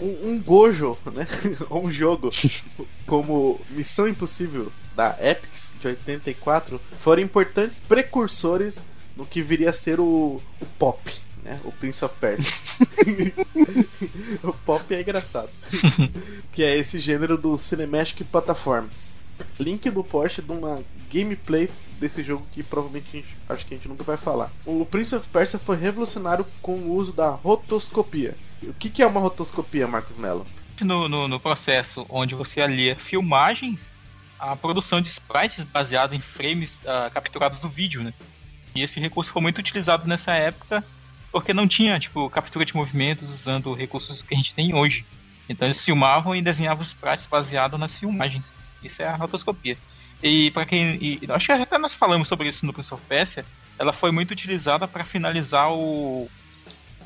[0.00, 1.26] um, um Gojo, né?
[1.70, 2.30] um jogo
[3.06, 8.84] como Missão Impossível da Epic de 84 foram importantes precursores
[9.16, 11.58] no que viria a ser o, o pop, né?
[11.64, 12.52] O Prince of Persia.
[14.42, 15.50] o pop é engraçado.
[16.52, 18.88] que é esse gênero do Cinematic Plataforma.
[19.58, 20.82] Link do post de uma
[21.12, 24.50] gameplay desse jogo que provavelmente gente, acho que a gente nunca vai falar.
[24.64, 29.06] O Prince of Persia foi revolucionário com o uso da rotoscopia o que, que é
[29.06, 30.46] uma rotoscopia, Marcos Mello?
[30.80, 33.80] No, no, no, processo onde você alia filmagens
[34.38, 38.14] à produção de sprites baseado em frames uh, capturados do vídeo, né?
[38.74, 40.84] E esse recurso foi muito utilizado nessa época
[41.32, 45.04] porque não tinha, tipo, captura de movimentos usando recursos que a gente tem hoje.
[45.48, 48.44] Então eles filmavam e desenhavam sprites baseados nas filmagens.
[48.82, 49.76] Isso é a rotoscopia.
[50.22, 50.98] E para quem.
[51.00, 53.44] E, acho que até nós falamos sobre isso no Prince of Persia.
[53.78, 56.28] Ela foi muito utilizada para finalizar o,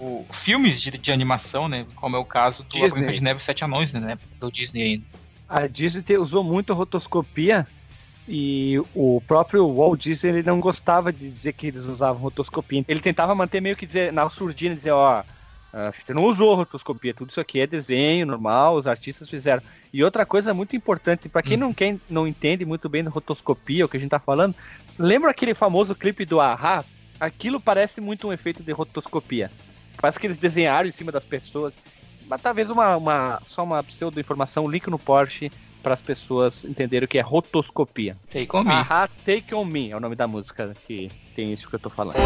[0.02, 1.86] o, filmes de, de, animação, né?
[1.94, 3.06] Como é o caso do Disney.
[3.06, 4.18] A de Neve e Sete Anões, né?
[4.40, 5.04] Do Disney ainda.
[5.48, 7.66] A Disney usou muito a rotoscopia
[8.28, 12.84] e o próprio Walt Disney ele não gostava de dizer que eles usavam rotoscopia.
[12.88, 15.22] Ele tentava manter meio que dizer, na surdina, dizer, ó,
[15.72, 19.62] a gente não usou rotoscopia, tudo isso aqui é desenho normal, os artistas fizeram.
[19.92, 21.60] E outra coisa muito importante, para quem hum.
[21.60, 24.54] não, quer, não entende muito bem da rotoscopia, o que a gente tá falando,
[24.98, 26.84] lembra aquele famoso clipe do Ahá?
[27.20, 29.48] Aquilo parece muito um efeito de rotoscopia.
[30.02, 31.72] Parece que eles desenharam em cima das pessoas.
[32.26, 35.48] Mas talvez uma, uma só uma pseudo-informação, link no Porsche
[35.80, 38.16] para as pessoas entenderem o que é rotoscopia.
[38.28, 38.70] Take on Me.
[38.70, 41.88] Ahá, Take on Me é o nome da música que tem isso que eu tô
[41.88, 42.16] falando.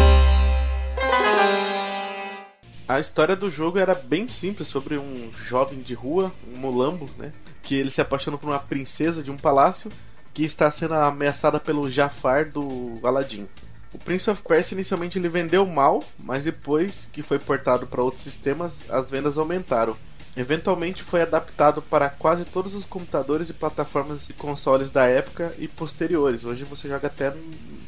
[2.87, 7.31] A história do jogo era bem simples, sobre um jovem de rua, um mulambo, né?
[7.61, 9.91] Que ele se apaixona por uma princesa de um palácio
[10.33, 13.47] que está sendo ameaçada pelo Jafar do Aladdin.
[13.93, 18.23] O Prince of Persia inicialmente ele vendeu mal, mas depois que foi portado para outros
[18.23, 19.95] sistemas, as vendas aumentaram.
[20.35, 25.67] Eventualmente foi adaptado para quase todos os computadores e plataformas e consoles da época e
[25.67, 26.43] posteriores.
[26.43, 27.33] Hoje você joga até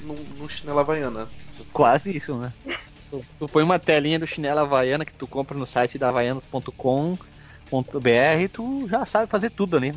[0.01, 1.29] no, no chinelo havaiana.
[1.71, 2.51] Quase isso, né?
[3.11, 7.17] Tu, tu, põe uma telinha do chinelo havaiana que tu compra no site da havaianas.com.br
[8.41, 9.93] e tu já sabe fazer tudo ali.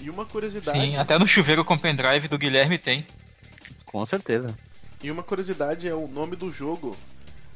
[0.00, 0.80] E uma curiosidade.
[0.80, 3.04] Sim, até no chuveiro com pendrive do Guilherme tem.
[3.84, 4.54] Com certeza.
[5.02, 6.96] E uma curiosidade é o nome do jogo.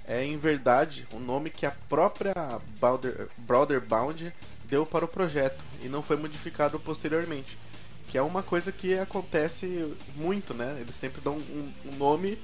[0.07, 2.35] É em verdade o nome que a própria
[2.81, 4.33] Brother, Brother Bound
[4.69, 7.59] deu para o projeto e não foi modificado posteriormente.
[8.09, 10.79] Que é uma coisa que acontece muito, né?
[10.81, 12.39] Eles sempre dão um, um nome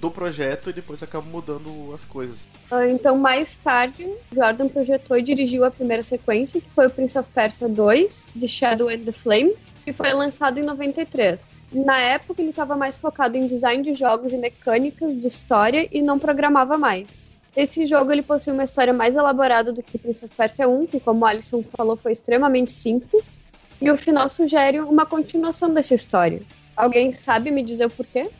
[0.00, 2.46] do projeto e depois acabam mudando as coisas.
[2.70, 7.18] Ah, então, mais tarde, Jordan projetou e dirigiu a primeira sequência, que foi o Prince
[7.18, 11.57] of Persia 2, The Shadow and the Flame, que foi lançado em 93.
[11.72, 16.00] Na época, ele estava mais focado em design de jogos e mecânicas de história e
[16.00, 17.30] não programava mais.
[17.54, 21.00] Esse jogo ele possui uma história mais elaborada do que Prince of Persia 1, que,
[21.00, 23.44] como o Alisson falou, foi extremamente simples.
[23.80, 26.40] E o final sugere uma continuação dessa história.
[26.76, 28.30] Alguém sabe me dizer o porquê?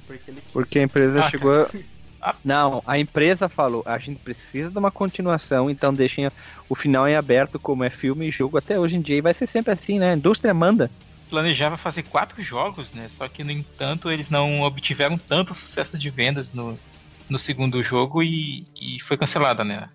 [0.52, 1.68] Porque a empresa ah, chegou a,
[2.20, 2.34] Ah.
[2.44, 6.28] Não, a empresa falou, a gente precisa de uma continuação, então deixem
[6.68, 9.34] o final em aberto, como é filme e jogo até hoje em dia, e vai
[9.34, 10.12] ser sempre assim, né?
[10.12, 10.90] A indústria manda.
[11.30, 13.10] Planejava fazer quatro jogos, né?
[13.16, 16.78] Só que, no entanto, eles não obtiveram tanto sucesso de vendas no,
[17.28, 19.88] no segundo jogo e, e foi cancelada, né?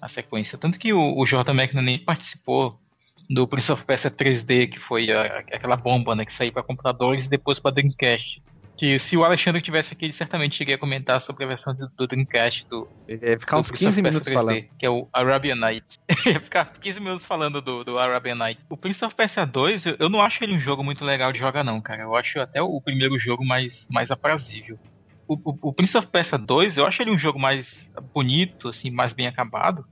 [0.00, 0.56] A sequência.
[0.56, 2.78] Tanto que o, o Jordan nem participou
[3.28, 6.24] do Prince of Persia 3D, que foi a, aquela bomba, né?
[6.24, 8.42] Que saiu para computadores e depois para Dreamcast
[8.80, 12.06] que se o Alexandre tivesse aqui, ele certamente iria comentar sobre a versão do, do
[12.06, 12.88] Dreamcast do.
[13.06, 14.64] Ia ficar uns 15 minutos 3D, falando.
[14.78, 15.84] Que é o Arabian Night.
[16.24, 18.58] ia ficar 15 minutos falando do, do Arabian Night.
[18.70, 21.38] O Prince of Persia 2, eu, eu, não acho ele um jogo muito legal de
[21.38, 22.04] jogar, não, cara.
[22.04, 24.78] Eu acho até o primeiro jogo mais, mais aprazível.
[25.28, 27.68] O, o, o Prince of Persia 2, eu acho ele um jogo mais
[28.14, 29.84] bonito, assim, mais bem acabado.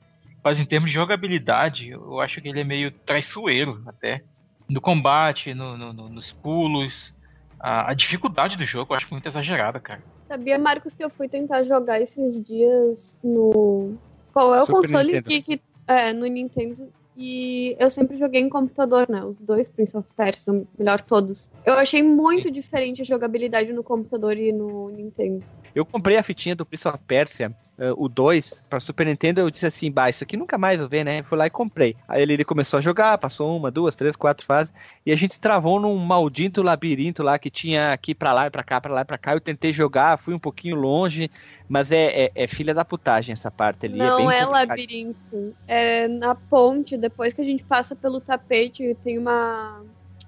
[0.43, 4.23] Mas em termos de jogabilidade, eu acho que ele é meio traiçoeiro até.
[4.67, 7.13] No combate, no, no, no, nos pulos
[7.61, 10.03] a, a, dificuldade do jogo eu acho muito exagerada, cara.
[10.27, 13.97] Sabia, Marcos, que eu fui tentar jogar esses dias no.
[14.33, 15.45] Qual é o Super console Nintendo.
[15.45, 15.61] que.
[15.87, 16.93] É, no Nintendo.
[17.21, 19.25] E eu sempre joguei em computador, né?
[19.25, 21.51] Os dois Prince of Persia, melhor todos.
[21.67, 22.53] Eu achei muito Sim.
[22.53, 25.43] diferente a jogabilidade no computador e no Nintendo.
[25.79, 29.49] Eu comprei a fitinha do Prince of Persia uh, o 2 para Super Nintendo, eu
[29.49, 31.23] disse assim, bah, isso aqui nunca mais vou ver, né?
[31.23, 31.95] Fui lá e comprei.
[32.09, 34.75] Aí ele, ele começou a jogar, passou uma, duas, três, quatro fases,
[35.07, 38.65] e a gente travou num maldito labirinto lá que tinha aqui para lá e pra
[38.65, 39.35] cá, para lá e pra cá.
[39.35, 41.31] Eu tentei jogar, fui um pouquinho longe,
[41.69, 44.01] mas é, é, é filha da putagem essa parte ali.
[44.01, 48.97] É Não é, é labirinto, é na ponte, depois que a gente passa pelo tapete,
[49.05, 49.81] tem uma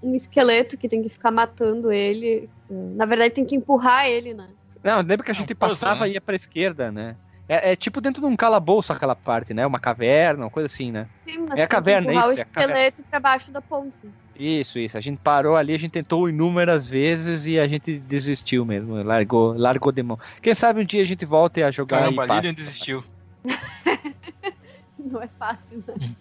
[0.02, 2.48] um esqueleto que tem que ficar matando ele.
[2.70, 4.48] Na verdade, tem que empurrar ele, né?
[4.82, 7.16] Não, lembra que a gente passava e ia pra esquerda, né?
[7.48, 9.66] É, é, tipo dentro de um calabouço aquela parte, né?
[9.66, 11.08] Uma caverna, uma coisa assim, né?
[11.26, 12.28] Sim, mas é a caverna, isso.
[12.28, 13.92] o é esqueleto para baixo da ponte.
[14.36, 14.96] Isso, isso.
[14.96, 19.02] A gente parou ali, a gente tentou inúmeras vezes e a gente desistiu mesmo.
[19.02, 20.18] Largou, largou de mão.
[20.40, 22.40] Quem sabe um dia a gente volta a jogar Caramba, e passa.
[22.40, 23.04] Lilian desistiu.
[24.98, 26.14] Não é fácil, né?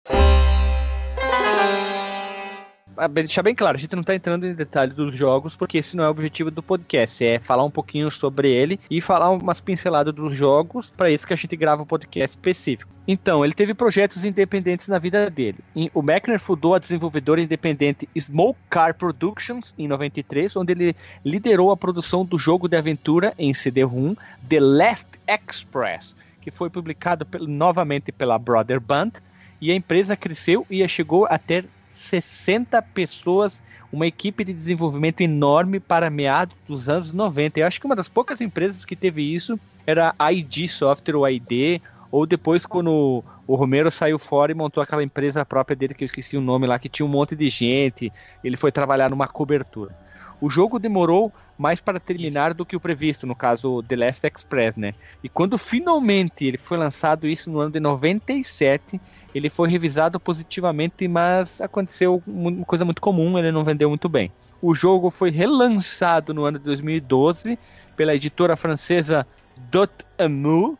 [3.08, 6.04] Deixar bem claro, a gente não está entrando em detalhe dos jogos, porque esse não
[6.04, 10.14] é o objetivo do podcast, é falar um pouquinho sobre ele e falar umas pinceladas
[10.14, 12.92] dos jogos, para isso que a gente grava um podcast específico.
[13.08, 15.60] Então, ele teve projetos independentes na vida dele.
[15.94, 21.78] O Mechner fundou a desenvolvedora independente Smoke Car Productions em 93, onde ele liderou a
[21.78, 24.16] produção do jogo de aventura em CD-ROM
[24.48, 29.12] The Last Express, que foi publicado novamente pela Brother Band,
[29.62, 31.66] e a empresa cresceu e chegou a ter
[32.00, 37.60] 60 pessoas, uma equipe de desenvolvimento enorme para meados dos anos 90.
[37.60, 41.28] Eu acho que uma das poucas empresas que teve isso era a ID Software ou
[41.28, 41.82] ID,
[42.12, 46.08] ou depois quando o Romero saiu fora e montou aquela empresa própria dele, que eu
[46.08, 48.12] esqueci o nome lá, que tinha um monte de gente,
[48.44, 49.96] ele foi trabalhar numa cobertura.
[50.42, 54.78] O jogo demorou mais para terminar do que o previsto, no caso The Last Express,
[54.78, 54.94] né?
[55.22, 59.02] E quando finalmente ele foi lançado isso no ano de 97,
[59.34, 64.32] ele foi revisado positivamente, mas aconteceu uma coisa muito comum, ele não vendeu muito bem.
[64.62, 67.58] O jogo foi relançado no ano de 2012
[67.96, 70.78] pela editora francesa Dotemu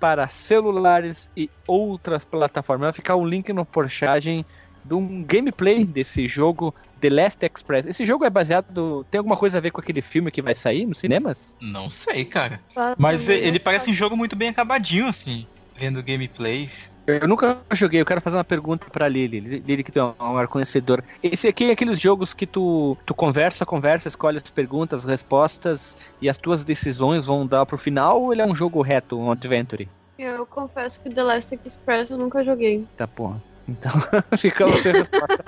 [0.00, 2.86] para celulares e outras plataformas.
[2.86, 4.44] Vai ficar o um link no postagem
[4.84, 7.86] de um gameplay desse jogo The Last Express.
[7.86, 9.06] Esse jogo é baseado.
[9.10, 11.56] Tem alguma coisa a ver com aquele filme que vai sair nos cinemas?
[11.60, 12.60] Não sei, cara.
[12.98, 15.46] Mas ele parece um jogo muito bem acabadinho, assim.
[15.78, 16.72] Vendo gameplays.
[17.06, 19.40] Eu nunca joguei, eu quero fazer uma pergunta pra Lili.
[19.40, 21.02] Lili, que tu é um maior conhecedor.
[21.22, 25.96] Esse aqui é aqueles jogos que tu, tu conversa, conversa, escolhe as perguntas, as respostas
[26.20, 29.32] e as tuas decisões vão dar pro final ou ele é um jogo reto, um
[29.32, 29.88] adventure?
[30.16, 32.86] Eu confesso que The Last Express eu nunca joguei.
[32.96, 33.42] Tá, porra.
[33.68, 33.92] Então,
[34.38, 35.44] fica você a resposta.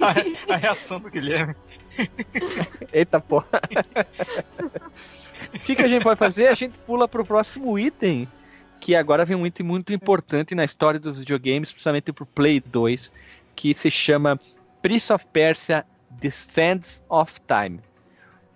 [0.00, 1.54] a, a reação do Guilherme.
[2.92, 3.46] Eita porra.
[5.54, 6.48] O que, que a gente pode fazer?
[6.48, 8.28] A gente pula pro próximo item
[8.80, 13.12] que agora vem item muito importante na história dos videogames, principalmente pro Play 2,
[13.54, 14.38] que se chama
[14.80, 15.84] Prince of Persia
[16.20, 17.80] The Sands of Time.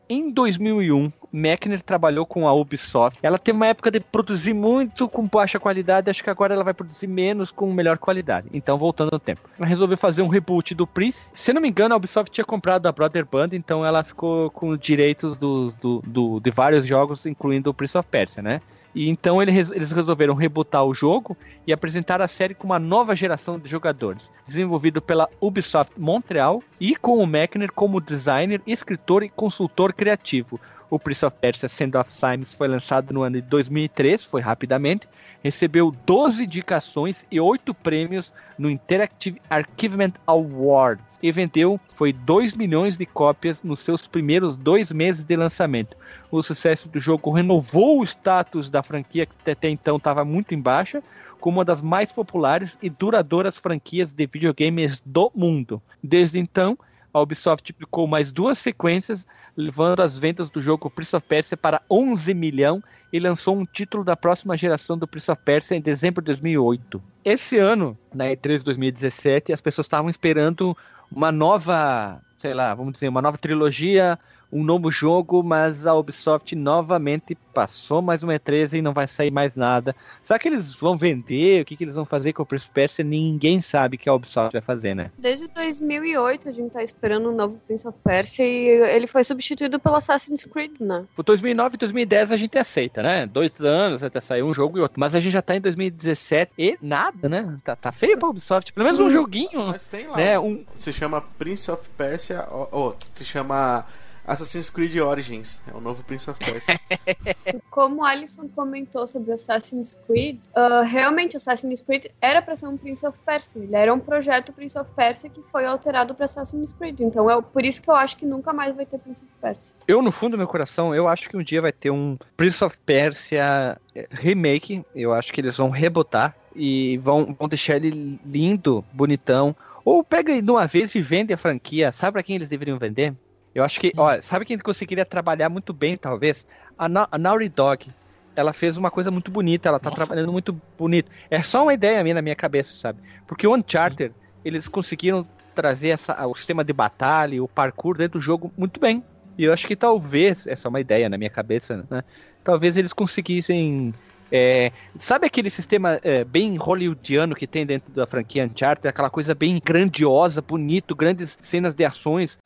[0.09, 3.19] Em 2001, Mechner trabalhou com a Ubisoft.
[3.23, 6.75] Ela teve uma época de produzir muito com baixa qualidade, acho que agora ela vai
[6.75, 8.47] produzir menos com melhor qualidade.
[8.53, 9.49] Então, voltando no tempo.
[9.59, 11.31] Ela resolveu fazer um reboot do Prince.
[11.33, 14.77] Se não me engano, a Ubisoft tinha comprado a Brother Band, então ela ficou com
[14.77, 18.61] direitos do, do, do, de vários jogos, incluindo o Prince of Persia, né?
[18.95, 23.59] E então eles resolveram rebutar o jogo e apresentar a série com uma nova geração
[23.59, 29.93] de jogadores, desenvolvido pela Ubisoft Montreal e com o Mechner como designer, escritor e consultor
[29.93, 30.61] criativo.
[30.93, 35.09] O Prince of Persia Sand of Times foi lançado no ano de 2003, foi rapidamente.
[35.43, 41.19] Recebeu 12 indicações e 8 prêmios no Interactive Archivement Awards.
[41.23, 45.97] E vendeu foi 2 milhões de cópias nos seus primeiros dois meses de lançamento.
[46.31, 50.61] O sucesso do jogo renovou o status da franquia que até então estava muito em
[50.61, 51.03] baixa,
[51.41, 55.81] como uma das mais populares e duradouras franquias de videogames do mundo.
[56.03, 56.77] Desde então,
[57.13, 61.83] a Ubisoft publicou mais duas sequências, levando as vendas do jogo Prince of Persia para
[61.91, 66.23] 11 milhões e lançou um título da próxima geração do Prince of Persia em dezembro
[66.23, 67.03] de 2008.
[67.25, 70.77] Esse ano, na E3 2017, as pessoas estavam esperando
[71.11, 74.19] uma nova, sei lá, vamos dizer, uma nova trilogia,
[74.53, 79.31] um novo jogo, mas a Ubisoft novamente passou mais uma E3 e não vai sair
[79.31, 79.97] mais nada.
[80.23, 81.63] Será que eles vão vender?
[81.63, 83.05] O que, que eles vão fazer com o Prince of Persia?
[83.05, 85.11] Ninguém sabe o que a Ubisoft vai fazer, né?
[85.19, 89.81] Desde 2008 a gente tá esperando um novo Prince of Persia e ele foi substituído
[89.81, 91.05] pelo Assassin's Creed, né?
[91.17, 93.27] Por 2009 e 2010 a gente aceita, né?
[93.27, 95.01] Dois anos até sair um jogo e outro.
[95.01, 97.59] Mas a gente já tá em 2017 e nada, né?
[97.65, 98.73] Tá, tá feio pra Ubisoft.
[98.73, 99.69] Pelo menos um joguinho.
[99.69, 100.17] Mas tem lá.
[100.17, 100.39] Né?
[100.39, 100.65] Um...
[100.77, 103.87] Se chama Prince of Persia, ou, ou se chama
[104.25, 106.79] Assassin's Creed Origins, é o novo Prince of Persia.
[107.71, 113.05] Como Alisson comentou sobre Assassin's Creed, uh, realmente Assassin's Creed era para ser um Prince
[113.05, 113.63] of Persia.
[113.63, 117.01] Ele era um projeto Prince of Persia que foi alterado para Assassin's Creed.
[117.01, 119.77] Então é por isso que eu acho que nunca mais vai ter Prince of Persia.
[119.89, 122.63] Eu, no fundo do meu coração, eu acho que um dia vai ter um Prince
[122.63, 124.85] of Persia eh, remake.
[124.95, 129.57] Eu acho que eles vão rebotar e vão, vão deixar ele lindo, bonitão.
[129.85, 131.91] Ou pega de uma vez e vende a franquia.
[131.91, 133.17] Sabe para quem eles deveriam vender?
[133.55, 136.47] Eu acho que, ó, sabe quem conseguiria trabalhar muito bem, talvez?
[136.79, 137.91] A, Na a Naughty Dog.
[138.35, 139.97] Ela fez uma coisa muito bonita, ela tá Nossa.
[139.97, 141.11] trabalhando muito bonito.
[141.31, 142.99] É só uma ideia minha na minha cabeça, sabe?
[143.27, 148.25] Porque o Uncharted, eles conseguiram trazer essa, o sistema de batalha, o parkour dentro do
[148.25, 149.05] jogo muito bem.
[149.37, 152.03] E eu acho que talvez, essa é uma ideia na minha cabeça, né?
[152.43, 153.95] Talvez eles conseguissem.
[154.35, 158.89] É, sabe aquele sistema é, bem hollywoodiano que tem dentro da franquia Uncharted?
[158.89, 162.39] Aquela coisa bem grandiosa, bonito, grandes cenas de ações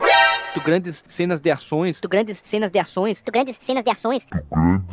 [0.61, 2.01] grandes cenas de ações.
[2.01, 3.23] Tu grandes cenas de ações.
[3.23, 4.25] Tu grandes cenas de ações.
[4.25, 4.87] Tu grandes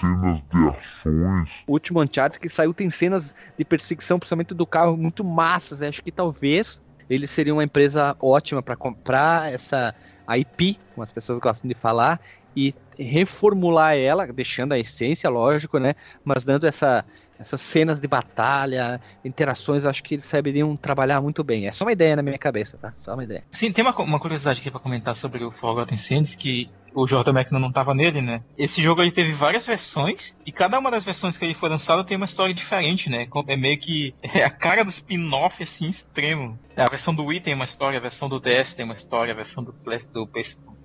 [0.00, 1.48] cenas de ações.
[1.66, 5.82] O último Uncharted que saiu tem cenas de perseguição, principalmente do carro, muito massas.
[5.82, 9.94] Acho que talvez eles seriam uma empresa ótima para comprar essa
[10.28, 12.20] IP, como as pessoas gostam de falar,
[12.56, 15.94] e reformular ela, deixando a essência, lógico, né?
[16.24, 17.04] Mas dando essa
[17.38, 21.66] essas cenas de batalha, interações, acho que eles saberiam trabalhar muito bem.
[21.66, 22.94] É só uma ideia na minha cabeça, tá?
[22.98, 23.44] Só uma ideia.
[23.58, 27.32] Sim, tem uma, uma curiosidade aqui pra comentar sobre o Forgotten Sands, que o Jordan
[27.32, 28.42] McNamara não estava nele, né?
[28.56, 32.02] Esse jogo aí teve várias versões e cada uma das versões que ele foi lançado
[32.04, 33.28] tem uma história diferente, né?
[33.48, 36.58] É meio que é a cara do spin-off assim extremo.
[36.74, 39.36] A versão do Wii tem uma história, a versão do DS tem uma história, a
[39.36, 40.26] versão do Play, do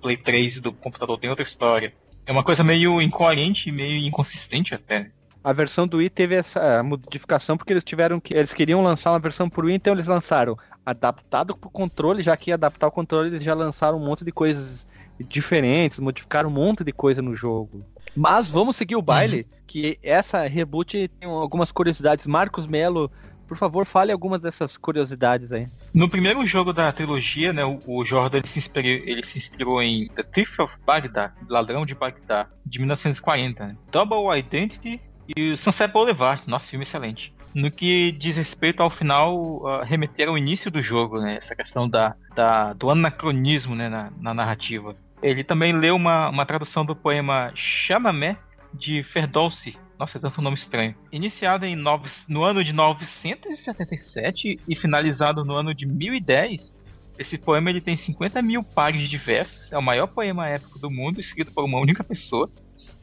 [0.02, 1.94] Play 3 do computador tem outra história.
[2.26, 5.10] É uma coisa meio incoerente e meio inconsistente até
[5.44, 9.18] a versão do Wii teve essa modificação porque eles tiveram que eles queriam lançar uma
[9.18, 13.42] versão pro Wii, então eles lançaram adaptado pro controle, já que adaptar o controle eles
[13.42, 14.86] já lançaram um monte de coisas
[15.22, 17.78] diferentes, modificaram um monte de coisa no jogo.
[18.14, 19.58] Mas vamos seguir o baile, uhum.
[19.66, 22.26] que essa reboot tem algumas curiosidades.
[22.26, 23.10] Marcos Melo,
[23.48, 25.66] por favor, fale algumas dessas curiosidades aí.
[25.92, 30.08] No primeiro jogo da trilogia, né, o Jordan ele se, inspirou, ele se inspirou em
[30.08, 33.66] The Thief of Baghdad, Ladrão de Bagdá, de 1940.
[33.66, 33.76] Né?
[33.90, 35.00] Double Identity
[35.36, 37.32] e Sunset Boulevard, nosso filme excelente.
[37.54, 41.38] No que diz respeito ao final, uh, remeter ao início do jogo, né?
[41.42, 43.90] Essa questão da, da do anacronismo né?
[43.90, 44.96] na, na narrativa.
[45.22, 48.36] Ele também leu uma, uma tradução do poema Chamamé
[48.74, 49.78] de Ferdowsi.
[49.98, 50.94] Nossa, é tanto nome estranho.
[51.12, 56.72] Iniciado em nove, no ano de 977 e finalizado no ano de 1010,
[57.18, 59.70] esse poema ele tem 50 mil pares de versos.
[59.70, 62.50] É o maior poema épico do mundo, escrito por uma única pessoa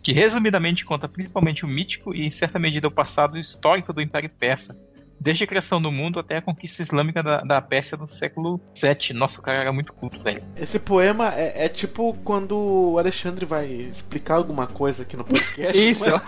[0.02, 4.30] que resumidamente conta principalmente o mítico e, em certa medida, o passado histórico do Império
[4.30, 4.76] Persa,
[5.20, 9.14] desde a criação do mundo até a conquista islâmica da, da Pérsia do século VII.
[9.14, 10.42] Nossa, o cara era muito culto, velho.
[10.56, 15.78] Esse poema é, é tipo quando o Alexandre vai explicar alguma coisa aqui no podcast.
[15.78, 16.06] Isso!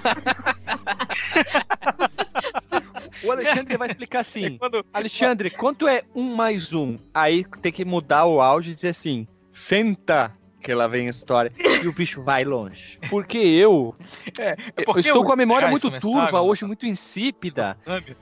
[3.23, 4.85] o Alexandre vai explicar assim: é quando...
[4.93, 6.97] Alexandre, quanto é um mais um?
[7.13, 11.51] Aí tem que mudar o áudio e dizer assim: senta que lá vem a história.
[11.84, 12.99] E o bicho vai longe.
[13.09, 13.95] Porque eu,
[14.39, 17.78] é, é porque eu estou eu, com a memória muito turva, hoje muito insípida.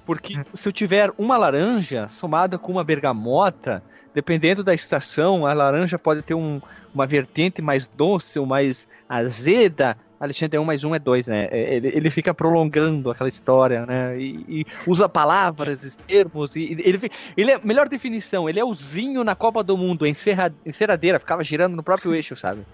[0.05, 3.83] Porque se eu tiver uma laranja somada com uma bergamota,
[4.13, 6.61] dependendo da estação, a laranja pode ter um,
[6.93, 11.47] uma vertente mais doce ou mais azeda, Alexandre é um mais um é dois, né?
[11.49, 14.19] É, ele, ele fica prolongando aquela história, né?
[14.19, 19.23] E, e usa palavras, termos, e ele, ele é melhor definição, ele é o Zinho
[19.23, 22.65] na Copa do Mundo, encerra, enceradeira, ficava girando no próprio eixo, sabe?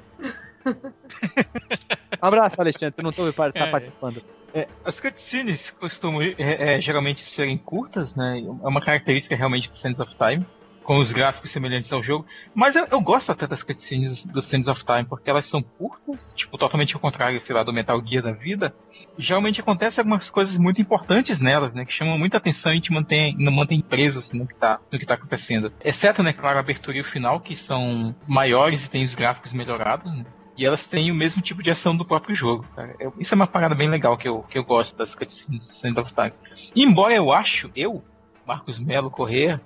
[0.66, 3.04] um abraço, Alexandre.
[3.04, 3.68] Não tô, tá é.
[3.68, 4.24] participando.
[4.54, 8.40] É, as cutscenes costumam é, é, geralmente serem curtas, né?
[8.40, 10.46] É uma característica realmente do Sands of Time
[10.86, 12.26] com os gráficos semelhantes ao jogo.
[12.54, 16.20] Mas eu, eu gosto até das cutscenes do Sands of Time, porque elas são curtas,
[16.36, 18.74] tipo, totalmente ao contrário, sei lá, do Metal Gear da vida.
[19.18, 21.84] Geralmente acontecem algumas coisas muito importantes nelas, né?
[21.84, 25.00] Que chamam muita atenção e te mantém, não mantém preso assim, no, que tá, no
[25.00, 25.74] que tá acontecendo.
[25.84, 29.52] Exceto, né, claro, a abertura e o final, que são maiores e têm os gráficos
[29.52, 30.26] melhorados, né?
[30.58, 32.66] E elas têm o mesmo tipo de ação do próprio jogo.
[32.98, 35.74] Eu, isso é uma parada bem legal que eu, que eu gosto das cutscenes do
[35.74, 36.32] Sands of Time.
[36.74, 38.02] Embora eu acho, eu,
[38.48, 39.60] Marcos Melo Corrêa,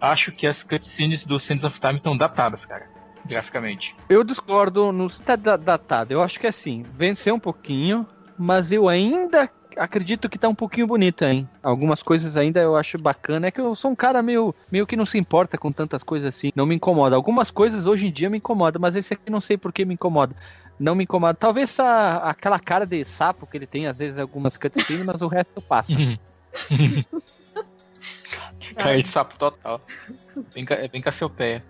[0.00, 2.86] acho que as cutscenes do Sands of Time estão datadas, cara.
[3.24, 3.94] Graficamente.
[4.08, 5.08] Eu discordo no.
[5.10, 6.12] Tá datado.
[6.12, 8.06] Eu acho que é assim, venceu um pouquinho,
[8.38, 11.48] mas eu ainda acredito que tá um pouquinho bonita, hein?
[11.62, 13.48] Algumas coisas ainda eu acho bacana.
[13.48, 16.34] É que eu sou um cara meio, meio que não se importa com tantas coisas
[16.34, 16.52] assim.
[16.54, 17.16] Não me incomoda.
[17.16, 19.94] Algumas coisas hoje em dia me incomodam, mas esse aqui não sei por que me
[19.94, 20.34] incomoda.
[20.78, 21.34] Não me incomoda.
[21.34, 25.26] Talvez a, aquela cara de sapo que ele tem, às vezes, algumas cutscenes, mas o
[25.26, 25.96] resto eu passo.
[28.76, 29.80] Cara de sapo total.
[30.54, 31.64] Bem, é bem Cassiopeia.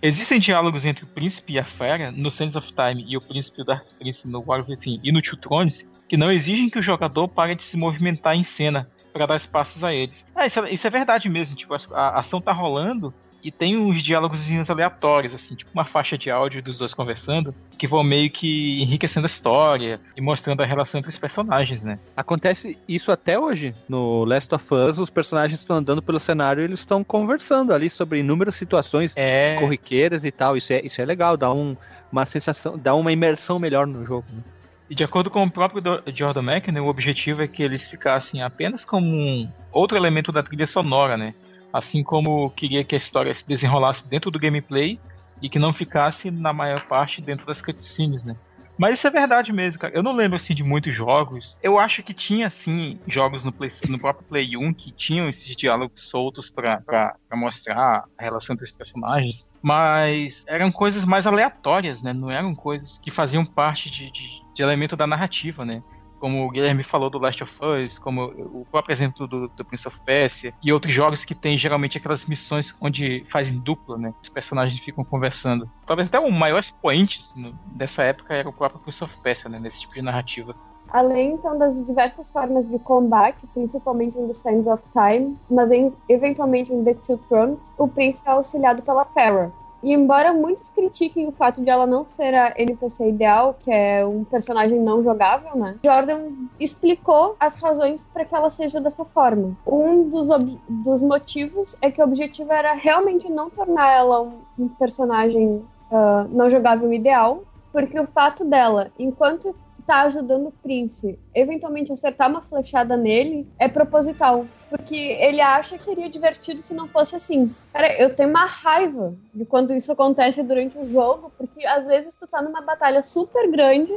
[0.00, 3.60] Existem diálogos entre o príncipe e a fera no Sands of Time e o príncipe
[3.60, 6.78] e o Dark Prince no War Thing e no Two Thrones que não exigem que
[6.78, 10.14] o jogador pare de se movimentar em cena para dar espaços a eles.
[10.36, 13.76] É, isso, é, isso, é verdade mesmo, tipo, a, a ação tá rolando e tem
[13.76, 18.30] uns diálogos aleatórios, assim, tipo uma faixa de áudio dos dois conversando, que vão meio
[18.30, 21.98] que enriquecendo a história e mostrando a relação entre os personagens, né?
[22.16, 23.74] Acontece isso até hoje.
[23.88, 27.90] No Last of Us, os personagens estão andando pelo cenário e eles estão conversando ali
[27.90, 29.56] sobre inúmeras situações é...
[29.58, 30.56] corriqueiras e tal.
[30.56, 31.76] Isso é, isso é legal, dá um,
[32.10, 34.26] uma sensação, dá uma imersão melhor no jogo.
[34.32, 34.42] Né?
[34.88, 35.82] E de acordo com o próprio
[36.14, 40.66] Jordan McKinney, o objetivo é que eles ficassem apenas como um outro elemento da trilha
[40.66, 41.34] sonora, né?
[41.72, 45.00] Assim como queria que a história se desenrolasse dentro do gameplay
[45.40, 48.36] e que não ficasse na maior parte dentro das cutscenes, né?
[48.78, 49.94] Mas isso é verdade mesmo, cara.
[49.94, 51.56] Eu não lembro assim de muitos jogos.
[51.62, 55.54] Eu acho que tinha assim jogos no, Play, no próprio Play 1 que tinham esses
[55.56, 59.44] diálogos soltos para mostrar a relação entre os personagens.
[59.60, 62.12] Mas eram coisas mais aleatórias, né?
[62.12, 65.82] Não eram coisas que faziam parte de, de, de elemento da narrativa, né?
[66.22, 69.88] Como o Guilherme falou do Last of Us, como o próprio exemplo do, do Prince
[69.88, 74.14] of Persia, e outros jogos que tem geralmente aquelas missões onde fazem dupla, né?
[74.22, 75.68] Os personagens ficam conversando.
[75.84, 79.58] Talvez até o maior expoente assim, dessa época era o próprio Prince of Persia, né?
[79.58, 80.54] Nesse tipo de narrativa.
[80.90, 85.92] Além, então, das diversas formas de combate, principalmente em The Sands of Time, mas em,
[86.08, 89.50] eventualmente em The Two Thrones, o príncipe é auxiliado pela Farah,
[89.82, 94.06] e embora muitos critiquem o fato de ela não ser a NPC ideal, que é
[94.06, 95.76] um personagem não jogável, né?
[95.84, 96.28] Jordan
[96.60, 99.56] explicou as razões para que ela seja dessa forma.
[99.66, 100.28] Um dos,
[100.68, 106.28] dos motivos é que o objetivo era realmente não tornar ela um, um personagem uh,
[106.30, 109.54] não jogável ideal, porque o fato dela, enquanto
[109.92, 114.46] tá ajudando o Prince eventualmente acertar uma flechada nele é proposital.
[114.70, 117.54] Porque ele acha que seria divertido se não fosse assim.
[117.74, 122.14] Cara, eu tenho uma raiva de quando isso acontece durante o jogo, porque às vezes
[122.14, 123.92] tu tá numa batalha super grande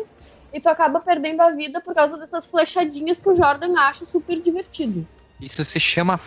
[0.52, 4.41] e tu acaba perdendo a vida por causa dessas flechadinhas que o Jordan acha super
[4.41, 5.08] divertido.
[5.39, 6.20] Isso se chama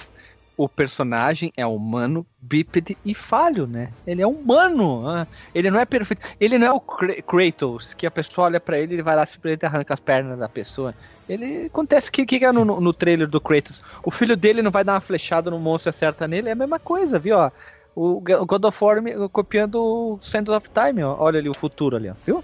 [0.59, 3.91] o personagem é humano, bípede e falho, né?
[4.05, 5.09] Ele é humano.
[5.09, 6.27] Ah, ele não é perfeito.
[6.41, 9.65] Ele não é o Kratos, que a pessoa olha para ele e vai lá simplesmente
[9.65, 10.93] arranca as pernas da pessoa.
[11.29, 13.85] Ele acontece que que é no, no trailer do Kratos.
[14.03, 16.57] O filho dele não vai dar uma flechada no monstro e acerta nele, é a
[16.57, 17.37] mesma coisa, viu?
[17.37, 17.51] Ó,
[17.95, 19.01] o God of War
[19.31, 21.17] copiando o Center of Time, ó.
[21.21, 22.15] olha ali o futuro ali, ó.
[22.27, 22.43] viu?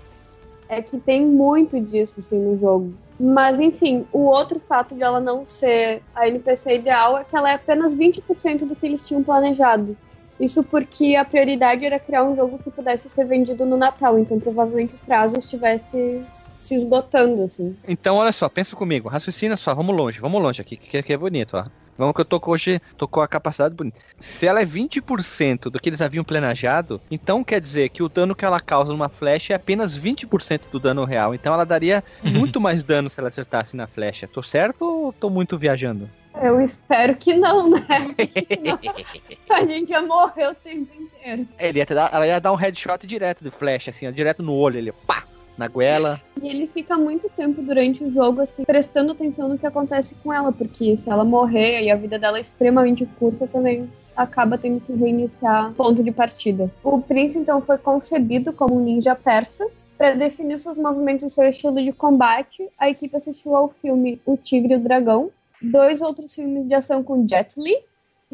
[0.69, 2.95] É que tem muito disso assim no jogo.
[3.19, 7.51] Mas, enfim, o outro fato de ela não ser a NPC ideal é que ela
[7.51, 9.97] é apenas 20% do que eles tinham planejado.
[10.39, 14.41] Isso porque a prioridade era criar um jogo que pudesse ser vendido no Natal, então
[14.41, 16.25] provavelmente o prazo estivesse
[16.59, 17.77] se esgotando, assim.
[17.87, 21.17] Então, olha só, pensa comigo, raciocina só, vamos longe, vamos longe aqui, que, que é
[21.17, 21.67] bonito, ó.
[21.97, 24.01] Vamos que eu tô com hoje, tô com a capacidade bonita.
[24.19, 28.35] Se ela é 20% do que eles haviam planejado, então quer dizer que o dano
[28.35, 31.35] que ela causa numa flecha é apenas 20% do dano real.
[31.35, 32.33] Então ela daria uhum.
[32.33, 34.27] muito mais dano se ela acertasse na flecha.
[34.27, 36.09] Tô certo ou tô muito viajando?
[36.43, 37.87] Eu espero que não, né?
[39.49, 41.47] a gente ia morrer o tempo inteiro.
[41.57, 44.43] É, ele ia dar, ela ia dar um headshot direto de flecha, assim, ó, direto
[44.43, 45.23] no olho, ele, pá!
[45.57, 46.21] Na goela.
[46.43, 50.33] E ele fica muito tempo durante o jogo, assim, prestando atenção no que acontece com
[50.33, 54.81] ela, porque se ela morrer e a vida dela é extremamente curta também acaba tendo
[54.81, 56.71] que reiniciar ponto de partida.
[56.83, 59.67] O Prince, então, foi concebido como um ninja persa.
[59.97, 64.37] Para definir seus movimentos e seu estilo de combate, a equipe assistiu ao filme O
[64.37, 65.31] Tigre e o Dragão,
[65.63, 67.77] dois outros filmes de ação com Jet Li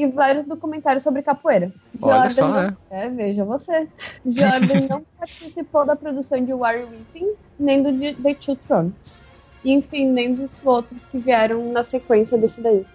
[0.01, 1.71] e vários documentários sobre capoeira.
[2.01, 2.63] Olha só, não...
[2.63, 2.77] né?
[2.91, 3.87] É, veja você.
[4.25, 7.93] Jordan não participou da produção de Warrior Weeping, nem do
[8.23, 9.31] The Two Thrones.
[9.63, 12.87] E, enfim, nem dos outros que vieram na sequência desse daí.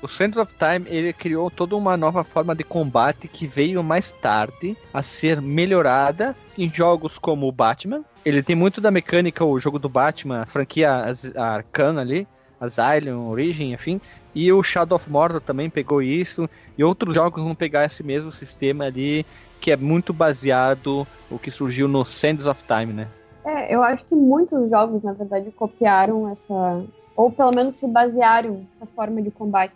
[0.00, 4.12] O Center of Time ele criou toda uma nova forma de combate que veio mais
[4.12, 8.04] tarde a ser melhorada em jogos como o Batman.
[8.24, 12.26] Ele tem muito da mecânica, o jogo do Batman, a franquia Arcana ali,
[12.60, 14.00] Asylum, Origin, enfim.
[14.34, 16.48] E o Shadow of Mordor também pegou isso.
[16.76, 19.26] E outros jogos vão pegar esse mesmo sistema ali,
[19.60, 23.08] que é muito baseado o que surgiu no Sands of Time, né?
[23.44, 26.84] É, eu acho que muitos jogos, na verdade, copiaram essa.
[27.14, 29.74] Ou pelo menos se basearam nessa forma de combate.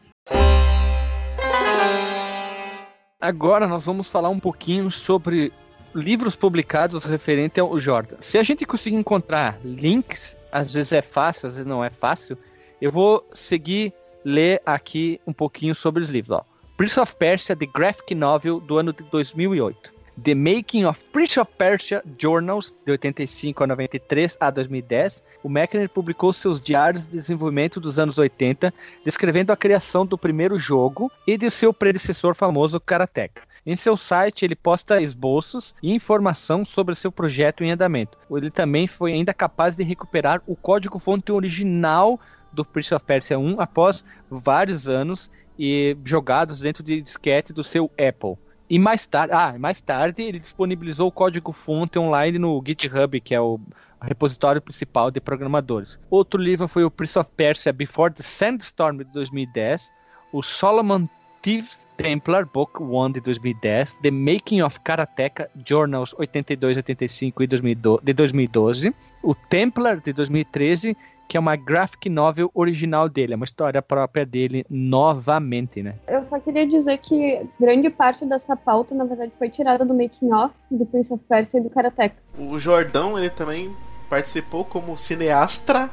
[3.20, 5.52] Agora nós vamos falar um pouquinho sobre
[5.94, 8.16] livros publicados referente ao Jordan.
[8.20, 12.36] Se a gente conseguir encontrar links, às vezes é fácil, às vezes não é fácil,
[12.80, 13.92] eu vou seguir
[14.26, 16.40] ler aqui um pouquinho sobre os livros.
[16.40, 16.44] Ó.
[16.76, 19.94] Prince of Persia, The Graphic Novel, do ano de 2008.
[20.20, 25.22] The Making of Prince of Persia Journals, de 85 a 93 a 2010.
[25.44, 28.74] O Mechner publicou seus diários de desenvolvimento dos anos 80,
[29.04, 33.42] descrevendo a criação do primeiro jogo e de seu predecessor famoso Karateka.
[33.64, 38.16] Em seu site, ele posta esboços e informação sobre seu projeto em andamento.
[38.30, 42.18] Ele também foi ainda capaz de recuperar o código-fonte original
[42.56, 47.90] do Prince of Persia 1 após vários anos e jogados dentro de disquete do seu
[47.92, 48.36] Apple.
[48.68, 53.34] E mais tarde, ah, mais tarde ele disponibilizou o código fonte online no GitHub, que
[53.34, 53.60] é o
[54.00, 56.00] repositório principal de programadores.
[56.10, 59.92] Outro livro foi o Prince of Persia Before the Sandstorm de 2010,
[60.32, 61.06] o Solomon
[61.42, 68.12] Thieves Templar Book 1 de 2010, The Making of Karateka Journals 82, 85 e de
[68.12, 68.92] 2012,
[69.22, 70.96] o Templar de 2013
[71.28, 75.94] que é uma graphic novel original dele, é uma história própria dele novamente, né?
[76.06, 80.32] Eu só queria dizer que grande parte dessa pauta, na verdade, foi tirada do making
[80.32, 82.16] of do Prince of Persia e do Karateka.
[82.38, 83.74] O Jordão, ele também
[84.08, 85.90] participou como cineastra.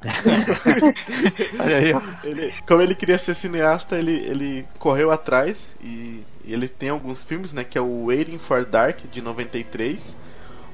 [1.58, 2.02] Olha aí, ó.
[2.22, 7.52] Ele, como ele queria ser cineasta, ele, ele correu atrás e ele tem alguns filmes,
[7.52, 10.16] né, que é o Waiting for Dark de 93,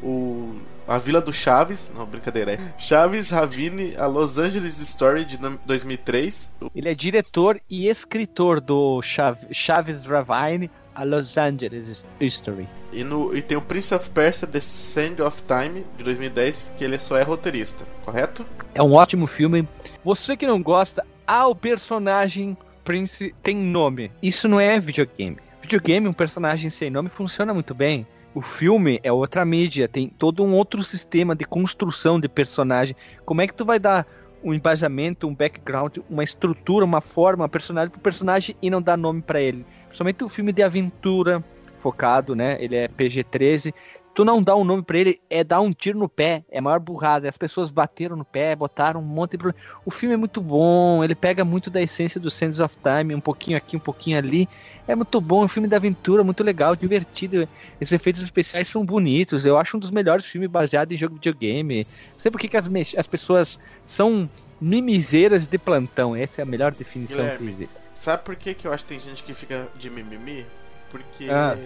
[0.02, 0.56] o
[0.86, 6.50] a Vila do Chaves, não, brincadeira, é Chaves Ravine, a Los Angeles Story de 2003.
[6.74, 12.68] Ele é diretor e escritor do Chaves Ravine, a Los Angeles Story.
[12.92, 16.84] E, no, e tem o Prince of Persia, The Sand of Time, de 2010, que
[16.84, 18.46] ele só é roteirista, correto?
[18.74, 19.66] É um ótimo filme.
[20.04, 24.10] Você que não gosta, ah, o personagem Prince tem nome.
[24.22, 25.38] Isso não é videogame.
[25.62, 28.06] Videogame, um personagem sem nome, funciona muito bem.
[28.34, 32.96] O filme é outra mídia, tem todo um outro sistema de construção de personagem.
[33.26, 34.06] Como é que tu vai dar
[34.42, 38.96] um embasamento, um background, uma estrutura, uma forma, um personagem pro personagem e não dar
[38.96, 39.66] nome para ele?
[39.86, 41.44] Principalmente o filme de aventura
[41.76, 42.56] focado, né?
[42.58, 43.74] Ele é PG-13.
[44.14, 46.62] Tu não dá um nome para ele, é dar um tiro no pé, é a
[46.62, 47.28] maior burrada.
[47.28, 49.44] As pessoas bateram no pé, botaram um monte de.
[49.84, 53.20] O filme é muito bom, ele pega muito da essência do Sands of Time, um
[53.20, 54.48] pouquinho aqui, um pouquinho ali.
[54.92, 57.48] É muito bom, é um filme de aventura, muito legal, divertido.
[57.80, 59.46] Esses efeitos especiais são bonitos.
[59.46, 61.86] Eu acho um dos melhores filmes baseados em jogo de videogame.
[62.12, 62.68] Não sei por que, que as,
[62.98, 64.28] as pessoas são
[64.60, 66.14] mimizeiras de plantão.
[66.14, 67.80] Essa é a melhor definição Guilherme, que existe.
[67.94, 70.44] Sabe por que, que eu acho que tem gente que fica de mimimi?
[70.90, 71.56] Porque ah.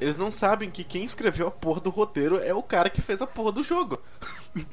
[0.00, 3.20] eles não sabem que quem escreveu a porra do roteiro é o cara que fez
[3.20, 4.00] a porra do jogo.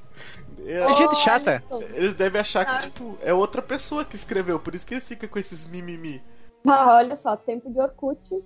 [0.67, 1.63] É gente chata.
[1.93, 2.80] Eles devem achar que, ah.
[2.80, 6.23] tipo, é outra pessoa que escreveu, por isso que eles ficam com esses mimimi.
[6.68, 8.43] Ah, olha só, tempo de Orkut,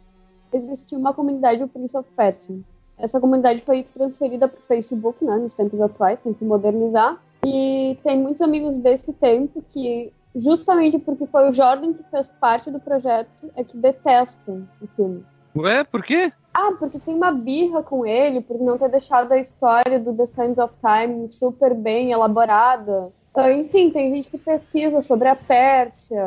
[0.51, 2.59] existia uma comunidade do Prince of Persia.
[2.97, 7.17] Essa comunidade foi transferida para o Facebook, né, nos tempos atuais, tem que modernizar.
[7.45, 12.69] E tem muitos amigos desse tempo que, justamente porque foi o Jordan que fez parte
[12.69, 15.25] do projeto, é que detestam o filme.
[15.55, 16.31] Ué, por quê?
[16.53, 20.25] Ah, porque tem uma birra com ele, por não ter deixado a história do The
[20.25, 23.11] Sands of Time super bem elaborada.
[23.31, 26.23] Então, enfim, tem gente que pesquisa sobre a Pérsia.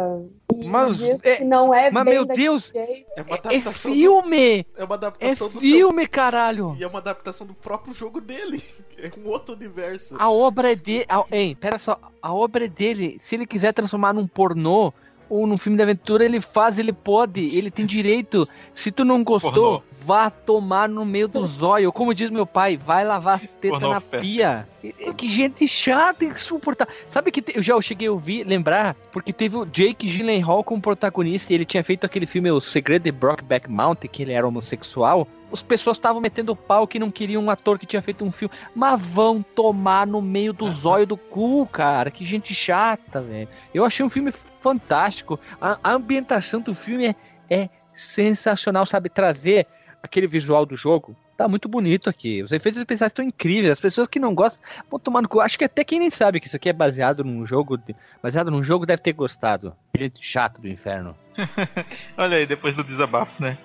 [0.66, 4.62] mas é, não é mas meu Deus, é, uma é filme.
[4.62, 6.76] Do, é uma adaptação é do filme, seu, caralho.
[6.78, 8.62] E é uma adaptação do próprio jogo dele.
[9.03, 10.14] É um outro universo.
[10.16, 11.05] A obra é dele.
[11.28, 11.98] Ei, pera só.
[12.22, 13.18] A obra é dele.
[13.20, 14.94] Se ele quiser transformar num pornô,
[15.33, 18.47] ou num filme de aventura, ele faz, ele pode, ele tem direito.
[18.74, 19.83] Se tu não gostou, Pornô.
[20.05, 21.91] vá tomar no meio do zóio.
[21.91, 24.68] Como diz meu pai, vai lavar as tetas na pia.
[25.16, 26.93] Que gente chata, insuportável.
[27.09, 30.83] Sabe que te, eu já cheguei a ouvir, lembrar, porque teve o Jake Gyllenhaal como
[30.83, 34.47] protagonista e ele tinha feito aquele filme O Segredo de Brockback Mountain, que ele era
[34.47, 35.26] homossexual.
[35.53, 38.55] As pessoas estavam metendo pau que não queriam um ator que tinha feito um filme.
[38.74, 42.11] Mas vão tomar no meio do zóio do cu, cara.
[42.11, 43.48] Que gente chata, velho.
[43.74, 45.38] Eu achei um filme fantástico.
[45.61, 47.16] A, a ambientação do filme é,
[47.50, 49.09] é sensacional, sabe?
[49.09, 49.66] Trazer
[50.03, 52.42] aquele visual do jogo tá muito bonito aqui.
[52.42, 53.72] Os efeitos especiais estão incríveis.
[53.72, 55.40] As pessoas que não gostam vão tomar no cu.
[55.40, 57.78] Acho que até quem nem sabe que isso aqui é baseado num jogo,
[58.22, 59.74] baseado num jogo deve ter gostado.
[59.96, 61.16] Gente chato do inferno.
[62.16, 63.59] Olha aí, depois do desabafo, né?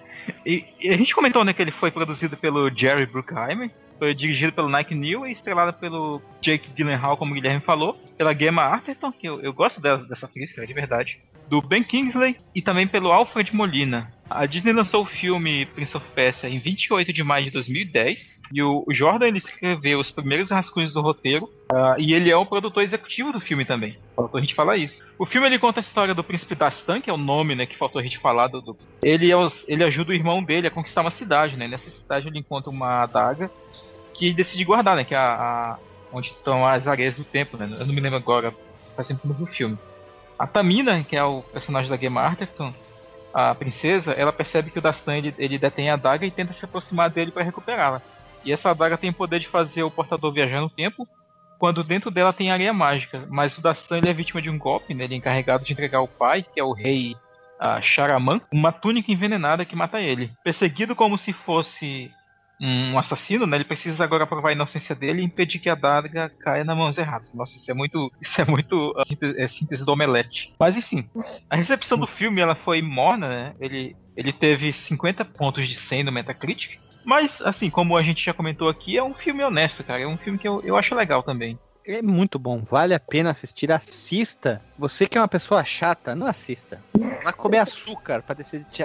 [0.46, 4.54] E, e, a gente comentou né, que ele foi produzido pelo Jerry Bruckheimer, foi dirigido
[4.54, 9.12] pelo Nike New e estrelado pelo Jake Gyllenhaal, como o Guilherme falou, pela Gemma Arterton,
[9.12, 11.20] que eu, eu gosto dessa, dessa atriz, de verdade,
[11.50, 14.12] do Ben Kingsley e também pelo Alfred Molina.
[14.30, 18.20] A Disney lançou o filme Prince of Persia em 28 de maio de 2010.
[18.52, 22.46] E o, Jordan ele escreveu os primeiros rascunhos do roteiro uh, e ele é o
[22.46, 23.98] produtor executivo do filme também.
[24.16, 25.04] Faltou a gente falar isso.
[25.20, 27.78] O filme ele conta a história do príncipe Dastan, que é o nome né, que
[27.78, 28.48] faltou a gente falar.
[28.48, 28.78] Do, do...
[29.02, 31.58] Ele, é os, ele ajuda o irmão dele a conquistar uma cidade.
[31.58, 31.68] Né?
[31.68, 33.52] Nessa cidade ele encontra uma adaga
[34.14, 35.04] que ele decide guardar, né?
[35.04, 35.80] que é a, a
[36.12, 37.58] onde estão as areias do tempo.
[37.58, 37.68] Né?
[37.80, 38.54] Eu não me lembro agora,
[38.96, 39.78] faz tempo no filme.
[40.40, 42.74] A Tamina, que é o personagem da Game Arterton,
[43.34, 46.66] a princesa, ela percebe que o Dastan ele, ele detém a adaga e tenta se
[46.66, 48.02] aproximar dele para recuperá-la.
[48.48, 51.06] E essa adaga tem o poder de fazer o portador viajar no tempo,
[51.60, 53.28] quando dentro dela tem areia mágica.
[53.30, 55.04] Mas o Dastan ele é vítima de um golpe, né?
[55.04, 57.14] ele é encarregado de entregar ao pai, que é o rei
[57.60, 60.32] uh, Sharaman, uma túnica envenenada que mata ele.
[60.46, 62.10] Perseguido como se fosse
[62.60, 63.58] um assassino, né?
[63.58, 66.98] Ele precisa agora provar a inocência dele e impedir que a daga caia nas mãos
[66.98, 67.32] erradas.
[67.34, 70.54] Nossa, isso é muito, isso é muito uh, síntese, é síntese do omelete.
[70.60, 71.10] Mas enfim,
[71.50, 73.54] a recepção do filme ela foi morna, né?
[73.60, 76.80] Ele, ele teve 50 pontos de 100 no Metacritic.
[77.06, 80.02] Mas, assim, como a gente já comentou aqui, é um filme honesto, cara.
[80.02, 81.58] É um filme que eu, eu acho legal também.
[81.86, 83.72] É muito bom, vale a pena assistir.
[83.72, 84.62] Assista.
[84.78, 86.82] Você que é uma pessoa chata, não assista.
[87.24, 88.36] Vai comer açúcar para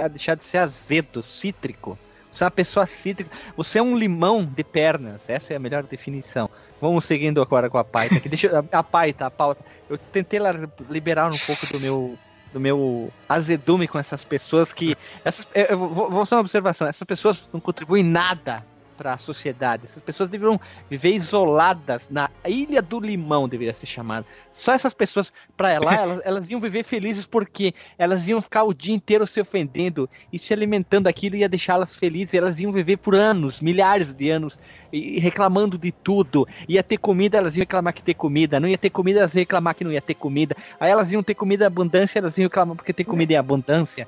[0.08, 1.98] deixar de ser azedo, cítrico.
[2.32, 3.30] Você é uma pessoa cítrica.
[3.56, 5.28] Você é um limão de pernas.
[5.28, 6.48] Essa é a melhor definição.
[6.80, 8.18] Vamos seguindo agora com a Paita.
[8.28, 9.62] Deixa, a Paita, a pauta.
[9.88, 10.40] Eu tentei
[10.88, 12.18] liberar um pouco do meu
[12.52, 14.96] do meu azedume com essas pessoas que.
[15.24, 19.84] Essas, eu vou, vou fazer uma observação: essas pessoas não contribuem nada para a sociedade.
[19.84, 24.26] Essas pessoas deveriam viver isoladas na Ilha do Limão, deveria ser chamada.
[24.52, 28.74] Só essas pessoas, para lá, elas, elas, iam viver felizes porque elas iam ficar o
[28.74, 32.34] dia inteiro se ofendendo e se alimentando aquilo ia deixá-las felizes.
[32.34, 34.58] Elas iam viver por anos, milhares de anos,
[34.92, 36.46] e reclamando de tudo.
[36.68, 38.60] Ia ter comida, elas iam reclamar que ter comida.
[38.60, 40.54] Não ia ter comida, elas iam reclamar que não ia ter comida.
[40.78, 44.06] Aí elas iam ter comida em abundância, elas iam reclamar porque ter comida em abundância.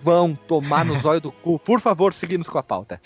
[0.00, 1.58] Vão tomar no zóio do cu.
[1.58, 3.00] Por favor, seguimos com a pauta.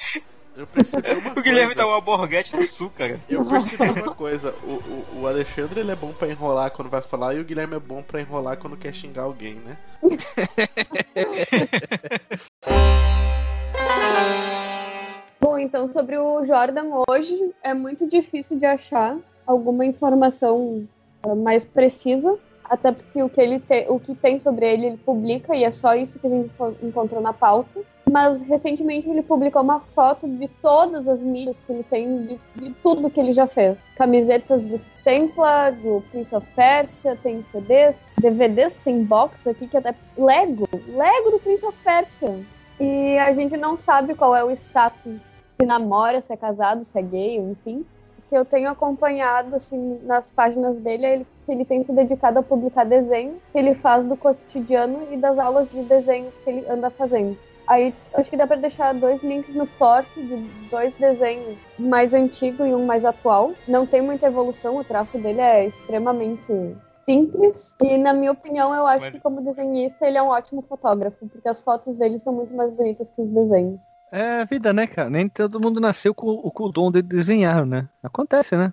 [0.57, 1.75] Eu percebi uma o Guilherme coisa.
[1.75, 3.21] dá uma borguete do sul, cara.
[3.29, 4.55] Eu percebi uma coisa.
[4.65, 7.77] O, o, o, Alexandre ele é bom pra enrolar quando vai falar e o Guilherme
[7.77, 9.77] é bom pra enrolar quando quer xingar alguém, né?
[15.39, 20.89] bom, então sobre o Jordan hoje é muito difícil de achar alguma informação
[21.37, 22.39] mais precisa
[22.69, 25.71] até porque o que ele te, o que tem sobre ele ele publica e é
[25.71, 26.51] só isso que a gente
[26.83, 27.81] encontrou na pauta.
[28.11, 32.71] Mas recentemente ele publicou uma foto de todas as mídias que ele tem, de, de
[32.83, 33.77] tudo que ele já fez.
[33.97, 39.95] Camisetas do Templar, do Prince of Persia, tem CDs, DVDs, tem box aqui que até
[40.17, 42.39] Lego, Lego do Prince of Persia.
[42.79, 45.17] E a gente não sabe qual é o status
[45.59, 47.85] se namora, se é casado, se é gay, enfim
[48.29, 52.43] que eu tenho acompanhado assim nas páginas dele, ele, que ele tem se dedicado a
[52.43, 56.91] publicar desenhos que ele faz do cotidiano e das aulas de desenhos que ele anda
[56.91, 57.37] fazendo.
[57.67, 60.37] Aí acho que dá para deixar dois links no post de
[60.71, 63.53] dois desenhos, mais antigo e um mais atual.
[63.67, 67.77] Não tem muita evolução, o traço dele é extremamente simples.
[67.83, 71.49] E na minha opinião, eu acho que como desenhista ele é um ótimo fotógrafo, porque
[71.49, 73.81] as fotos dele são muito mais bonitas que os desenhos.
[74.13, 75.11] É a vida, né, cara?
[75.11, 77.89] Nem todo mundo nasceu com o dom de desenhar, né?
[78.03, 78.73] Acontece, né?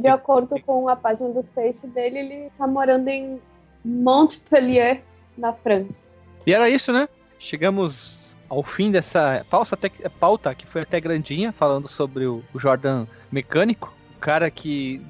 [0.00, 3.40] De acordo com a página do Face dele, ele tá morando em
[3.84, 5.02] Montpellier,
[5.36, 6.18] na França.
[6.46, 7.08] E era isso, né?
[7.38, 12.58] Chegamos ao fim dessa pauta, até, pauta que foi até grandinha, falando sobre o, o
[12.58, 13.94] Jordan mecânico.
[14.16, 15.00] O cara que.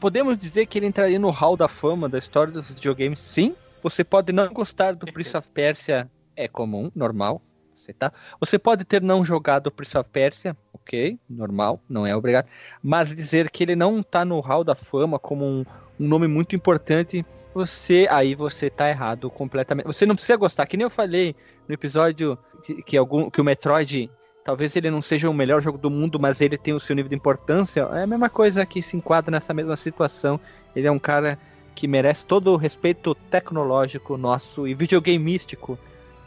[0.00, 3.54] Podemos dizer que ele entraria no hall da fama da história dos videogames, sim.
[3.82, 7.40] Você pode não gostar do Prince of Persia, é comum, normal
[7.76, 8.12] aceitar.
[8.40, 12.46] Você pode ter não jogado Prince of Persia, ok, normal, não é obrigado.
[12.82, 15.64] Mas dizer que ele não tá no hall da fama como um,
[15.98, 17.24] um nome muito importante,
[17.54, 19.86] você aí você tá errado completamente.
[19.86, 21.34] Você não precisa gostar, que nem eu falei
[21.66, 22.38] no episódio
[22.84, 24.10] que, algum, que o Metroid
[24.44, 27.08] talvez ele não seja o melhor jogo do mundo, mas ele tem o seu nível
[27.08, 30.38] de importância, é a mesma coisa que se enquadra nessa mesma situação.
[30.74, 31.36] Ele é um cara
[31.74, 35.76] que merece todo o respeito tecnológico nosso e videogame místico,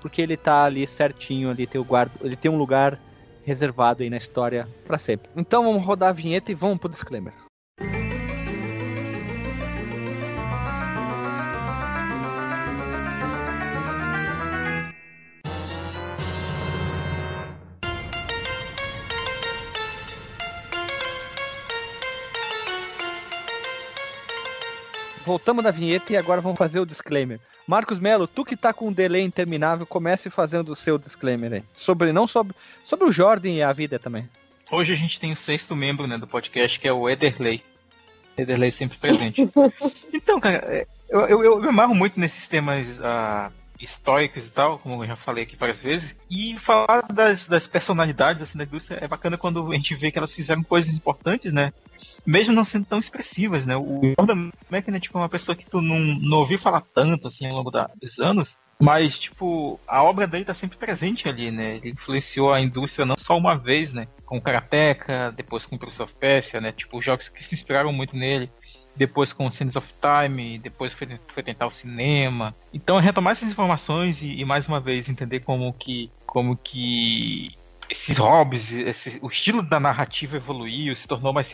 [0.01, 2.99] porque ele tá ali certinho, ali tem o guarda, ele tem um lugar
[3.43, 5.29] reservado aí na história para sempre.
[5.35, 7.33] Então vamos rodar a vinheta e vamos pro disclaimer.
[25.29, 27.39] Voltamos da vinheta e agora vamos fazer o disclaimer.
[27.67, 31.63] Marcos Melo, tu que tá com um delay interminável, comece fazendo o seu disclaimer aí.
[31.75, 34.27] Sobre, não sobre, sobre o Jordan e a vida também.
[34.71, 37.61] Hoje a gente tem o sexto membro né, do podcast, que é o Ederley.
[38.35, 39.47] Ederley sempre presente.
[40.11, 44.79] então, cara, é, eu, eu, eu, me amarro muito nesses temas uh, históricos e tal,
[44.79, 46.15] como eu já falei aqui várias vezes.
[46.29, 50.17] E falar das, das personalidades assim, da indústria é bacana quando a gente vê que
[50.17, 51.71] elas fizeram coisas importantes, né?
[52.25, 53.75] mesmo não sendo tão expressivas, né?
[53.75, 57.47] O Jordan McNair é tipo uma pessoa que tu não, não ouviu falar tanto assim
[57.47, 61.77] ao longo da, dos anos, mas tipo a obra dele tá sempre presente ali, né?
[61.77, 64.07] Ele influenciou a indústria não só uma vez, né?
[64.25, 66.71] Com Karateka, depois com Prince of Persia, né?
[66.71, 68.51] Tipo jogos que se inspiraram muito nele.
[68.99, 72.53] Depois com Scenes of Time, depois foi, foi tentar o cinema.
[72.73, 77.55] Então retomar essas informações e, e mais uma vez entender como que como que
[77.89, 81.47] esses hobbies, esse, o estilo da narrativa evoluiu, se tornou mais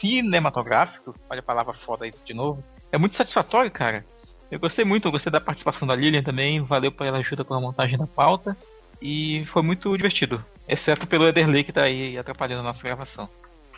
[0.00, 1.14] cinematográfico.
[1.30, 2.64] Olha a palavra foda aí de novo.
[2.90, 4.04] É muito satisfatório, cara.
[4.50, 6.60] Eu gostei muito, eu gostei da participação da Lilian também.
[6.60, 8.56] Valeu pela ajuda pela montagem da pauta.
[9.00, 10.44] E foi muito divertido.
[10.68, 13.28] Exceto pelo Ederley que tá aí atrapalhando a nossa gravação.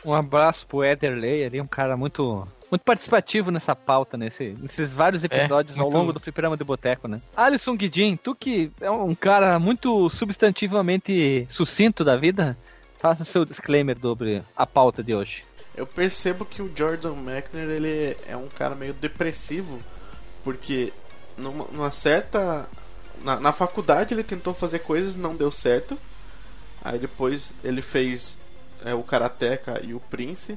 [0.05, 5.23] Um abraço pro Ederley, ali um cara muito muito participativo nessa pauta, nesse, nesses vários
[5.23, 7.21] é, episódios é, ao longo do Fliperama de Boteco, né?
[7.37, 12.57] Alisson Guidin, tu que é um cara muito substantivamente sucinto da vida,
[12.99, 15.45] faça o seu disclaimer sobre a pauta de hoje.
[15.77, 19.79] Eu percebo que o Jordan McNair ele é um cara meio depressivo,
[20.43, 20.95] porque
[21.37, 22.67] numa, numa certa.
[23.23, 25.99] Na, na faculdade ele tentou fazer coisas não deu certo.
[26.83, 28.39] Aí depois ele fez
[28.83, 30.57] é, o Karateka e o Prince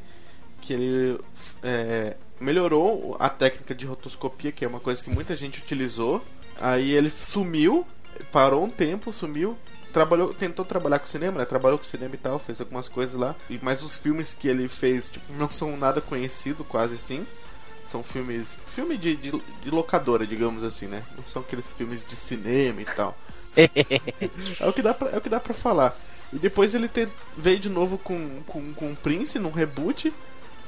[0.65, 1.19] que ele
[1.63, 6.23] é, melhorou a técnica de rotoscopia, que é uma coisa que muita gente utilizou.
[6.59, 7.85] Aí ele sumiu,
[8.31, 9.57] parou um tempo, sumiu,
[9.93, 11.45] trabalhou, tentou trabalhar com cinema, né?
[11.45, 13.35] Trabalhou com cinema e tal, fez algumas coisas lá.
[13.61, 17.25] Mas os filmes que ele fez, tipo, não são nada conhecido, quase assim.
[17.87, 21.03] São filmes, filme de, de, de locadora, digamos assim, né?
[21.15, 23.15] Não são aqueles filmes de cinema e tal.
[23.55, 25.95] é o que dá pra, é o que dá para falar.
[26.33, 27.07] E depois ele te,
[27.37, 30.11] veio de novo com, com, com o Prince num reboot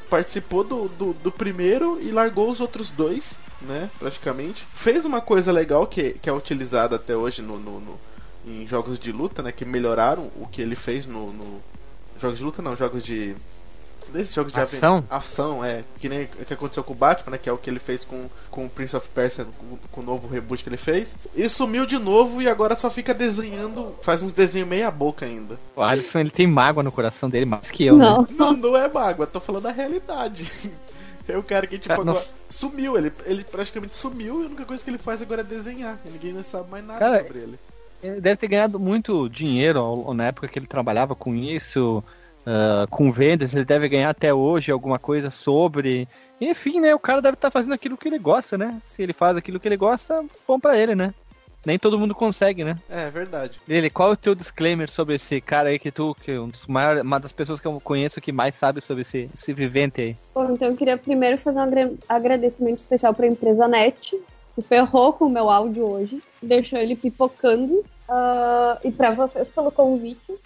[0.09, 3.89] participou do, do, do, primeiro e largou os outros dois, né?
[3.99, 4.65] Praticamente.
[4.73, 7.99] Fez uma coisa legal que, que é utilizada até hoje no, no, no
[8.45, 9.51] em jogos de luta, né?
[9.51, 11.61] Que melhoraram o que ele fez no, no.
[12.19, 13.35] Jogos de luta não, jogos de
[14.11, 17.37] desses jogos de ação, ação é que nem o que aconteceu com o Batman, né,
[17.37, 20.03] que é o que ele fez com, com o Prince of Persia, com, com o
[20.03, 21.15] novo reboot que ele fez.
[21.35, 25.57] E sumiu de novo e agora só fica desenhando, faz uns desenhos meia boca ainda.
[25.75, 28.21] O Alisson ele tem mágoa no coração dele mais que eu, não.
[28.21, 28.27] né?
[28.37, 30.51] Não, não é mágoa, tô falando da realidade.
[31.27, 32.97] É o cara que, tipo, cara, agora sumiu.
[32.97, 35.99] Ele, ele praticamente sumiu e a única coisa que ele faz agora é desenhar.
[36.05, 37.59] E ninguém sabe mais nada cara, sobre ele.
[38.01, 42.03] Ele deve ter ganhado muito dinheiro na época que ele trabalhava com isso
[42.47, 46.07] uh, com vendas, ele deve ganhar até hoje alguma coisa sobre.
[46.39, 46.95] Enfim, né?
[46.95, 48.81] O cara deve estar tá fazendo aquilo que ele gosta, né?
[48.85, 51.13] Se ele faz aquilo que ele gosta, bom pra ele, né?
[51.65, 52.77] Nem todo mundo consegue, né?
[52.89, 53.59] É, verdade.
[53.67, 56.47] Ele, qual é o teu disclaimer sobre esse cara aí que tu, que é um
[56.47, 59.99] dos maiores, uma das pessoas que eu conheço que mais sabe sobre esse, esse vivente
[59.99, 60.17] aí?
[60.33, 64.17] Bom, então eu queria primeiro fazer um agradecimento especial pra empresa NET,
[64.55, 67.83] que ferrou com o meu áudio hoje, deixou ele pipocando.
[68.07, 70.39] Uh, e para vocês pelo convite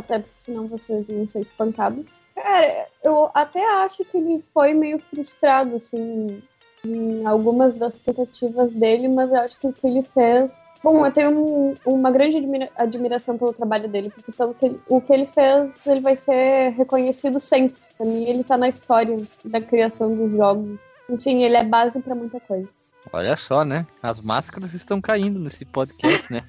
[0.00, 2.24] até porque senão vocês iam ser espancados.
[2.34, 6.42] Cara, eu até acho que ele foi meio frustrado, assim,
[6.84, 10.60] em algumas das tentativas dele, mas eu acho que o que ele fez.
[10.82, 14.80] Bom, eu tenho um, uma grande admira admiração pelo trabalho dele, porque pelo que ele,
[14.88, 17.76] o que ele fez, ele vai ser reconhecido sempre.
[17.96, 20.78] Pra mim, ele tá na história da criação dos jogos.
[21.08, 22.68] Enfim, ele é base para muita coisa.
[23.12, 23.86] Olha só, né?
[24.02, 26.42] As máscaras estão caindo nesse podcast, né?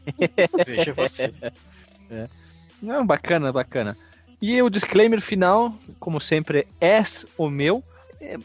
[0.66, 1.34] Veja você.
[2.14, 2.28] É.
[2.82, 3.98] Não, bacana, bacana.
[4.42, 7.04] E o disclaimer final, como sempre, é
[7.38, 7.84] o meu.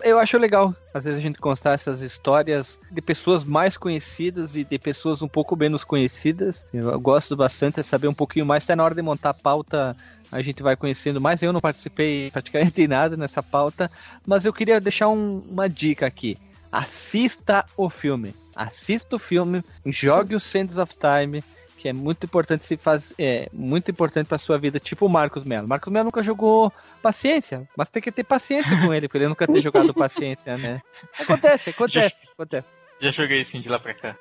[0.02, 4.64] Eu acho legal, às vezes, a gente constar essas histórias de pessoas mais conhecidas e
[4.64, 6.64] de pessoas um pouco menos conhecidas.
[6.72, 8.64] Eu gosto bastante de saber um pouquinho mais.
[8.64, 9.96] Até na hora de montar a pauta,
[10.30, 11.42] a gente vai conhecendo mais.
[11.42, 13.90] Eu não participei praticamente de nada nessa pauta,
[14.26, 16.36] mas eu queria deixar um, uma dica aqui.
[16.70, 18.34] Assista o filme.
[18.54, 21.44] Assista o filme, jogue o Sands of Time
[21.76, 25.44] que é muito importante se faz, é muito importante para sua vida, tipo o Marcos
[25.44, 25.68] Melo.
[25.68, 26.72] Marcos Melo nunca jogou
[27.02, 30.80] paciência, mas tem que ter paciência com ele, porque ele nunca ter jogado paciência, né?
[31.18, 32.66] Acontece, acontece, já, acontece.
[33.00, 34.16] Já joguei sim de lá pra cá.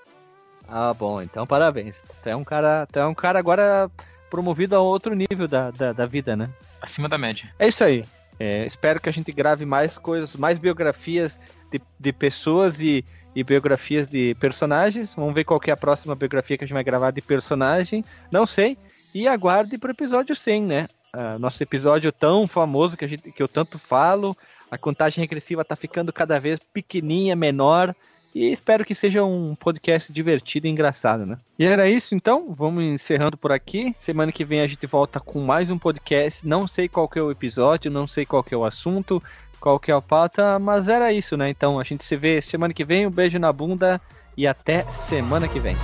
[0.68, 2.03] Ah, bom, então parabéns.
[2.22, 3.89] Tu é um cara, tu é um cara agora
[4.30, 6.47] promovido a outro nível da, da, da vida, né?
[6.82, 7.49] Acima da média.
[7.58, 8.03] É isso aí.
[8.39, 11.39] É, espero que a gente grave mais coisas, mais biografias
[11.71, 13.05] de, de pessoas e,
[13.36, 15.13] e biografias de personagens.
[15.13, 18.03] Vamos ver qual é a próxima biografia que a gente vai gravar de personagem.
[18.31, 18.77] Não sei.
[19.13, 20.88] E aguarde para o episódio 100, né?
[21.15, 24.36] Uh, nosso episódio tão famoso que, gente, que eu tanto falo.
[24.69, 27.95] A contagem regressiva está ficando cada vez pequenininha, menor.
[28.36, 31.38] E espero que seja um podcast divertido e engraçado, né?
[31.57, 33.95] E era isso então, vamos encerrando por aqui.
[34.01, 36.45] Semana que vem a gente volta com mais um podcast.
[36.45, 39.23] Não sei qual que é o episódio, não sei qual que é o assunto,
[39.57, 41.49] qual que é a pauta, mas era isso, né?
[41.49, 43.07] Então a gente se vê semana que vem.
[43.07, 44.01] Um beijo na bunda
[44.36, 45.77] e até semana que vem.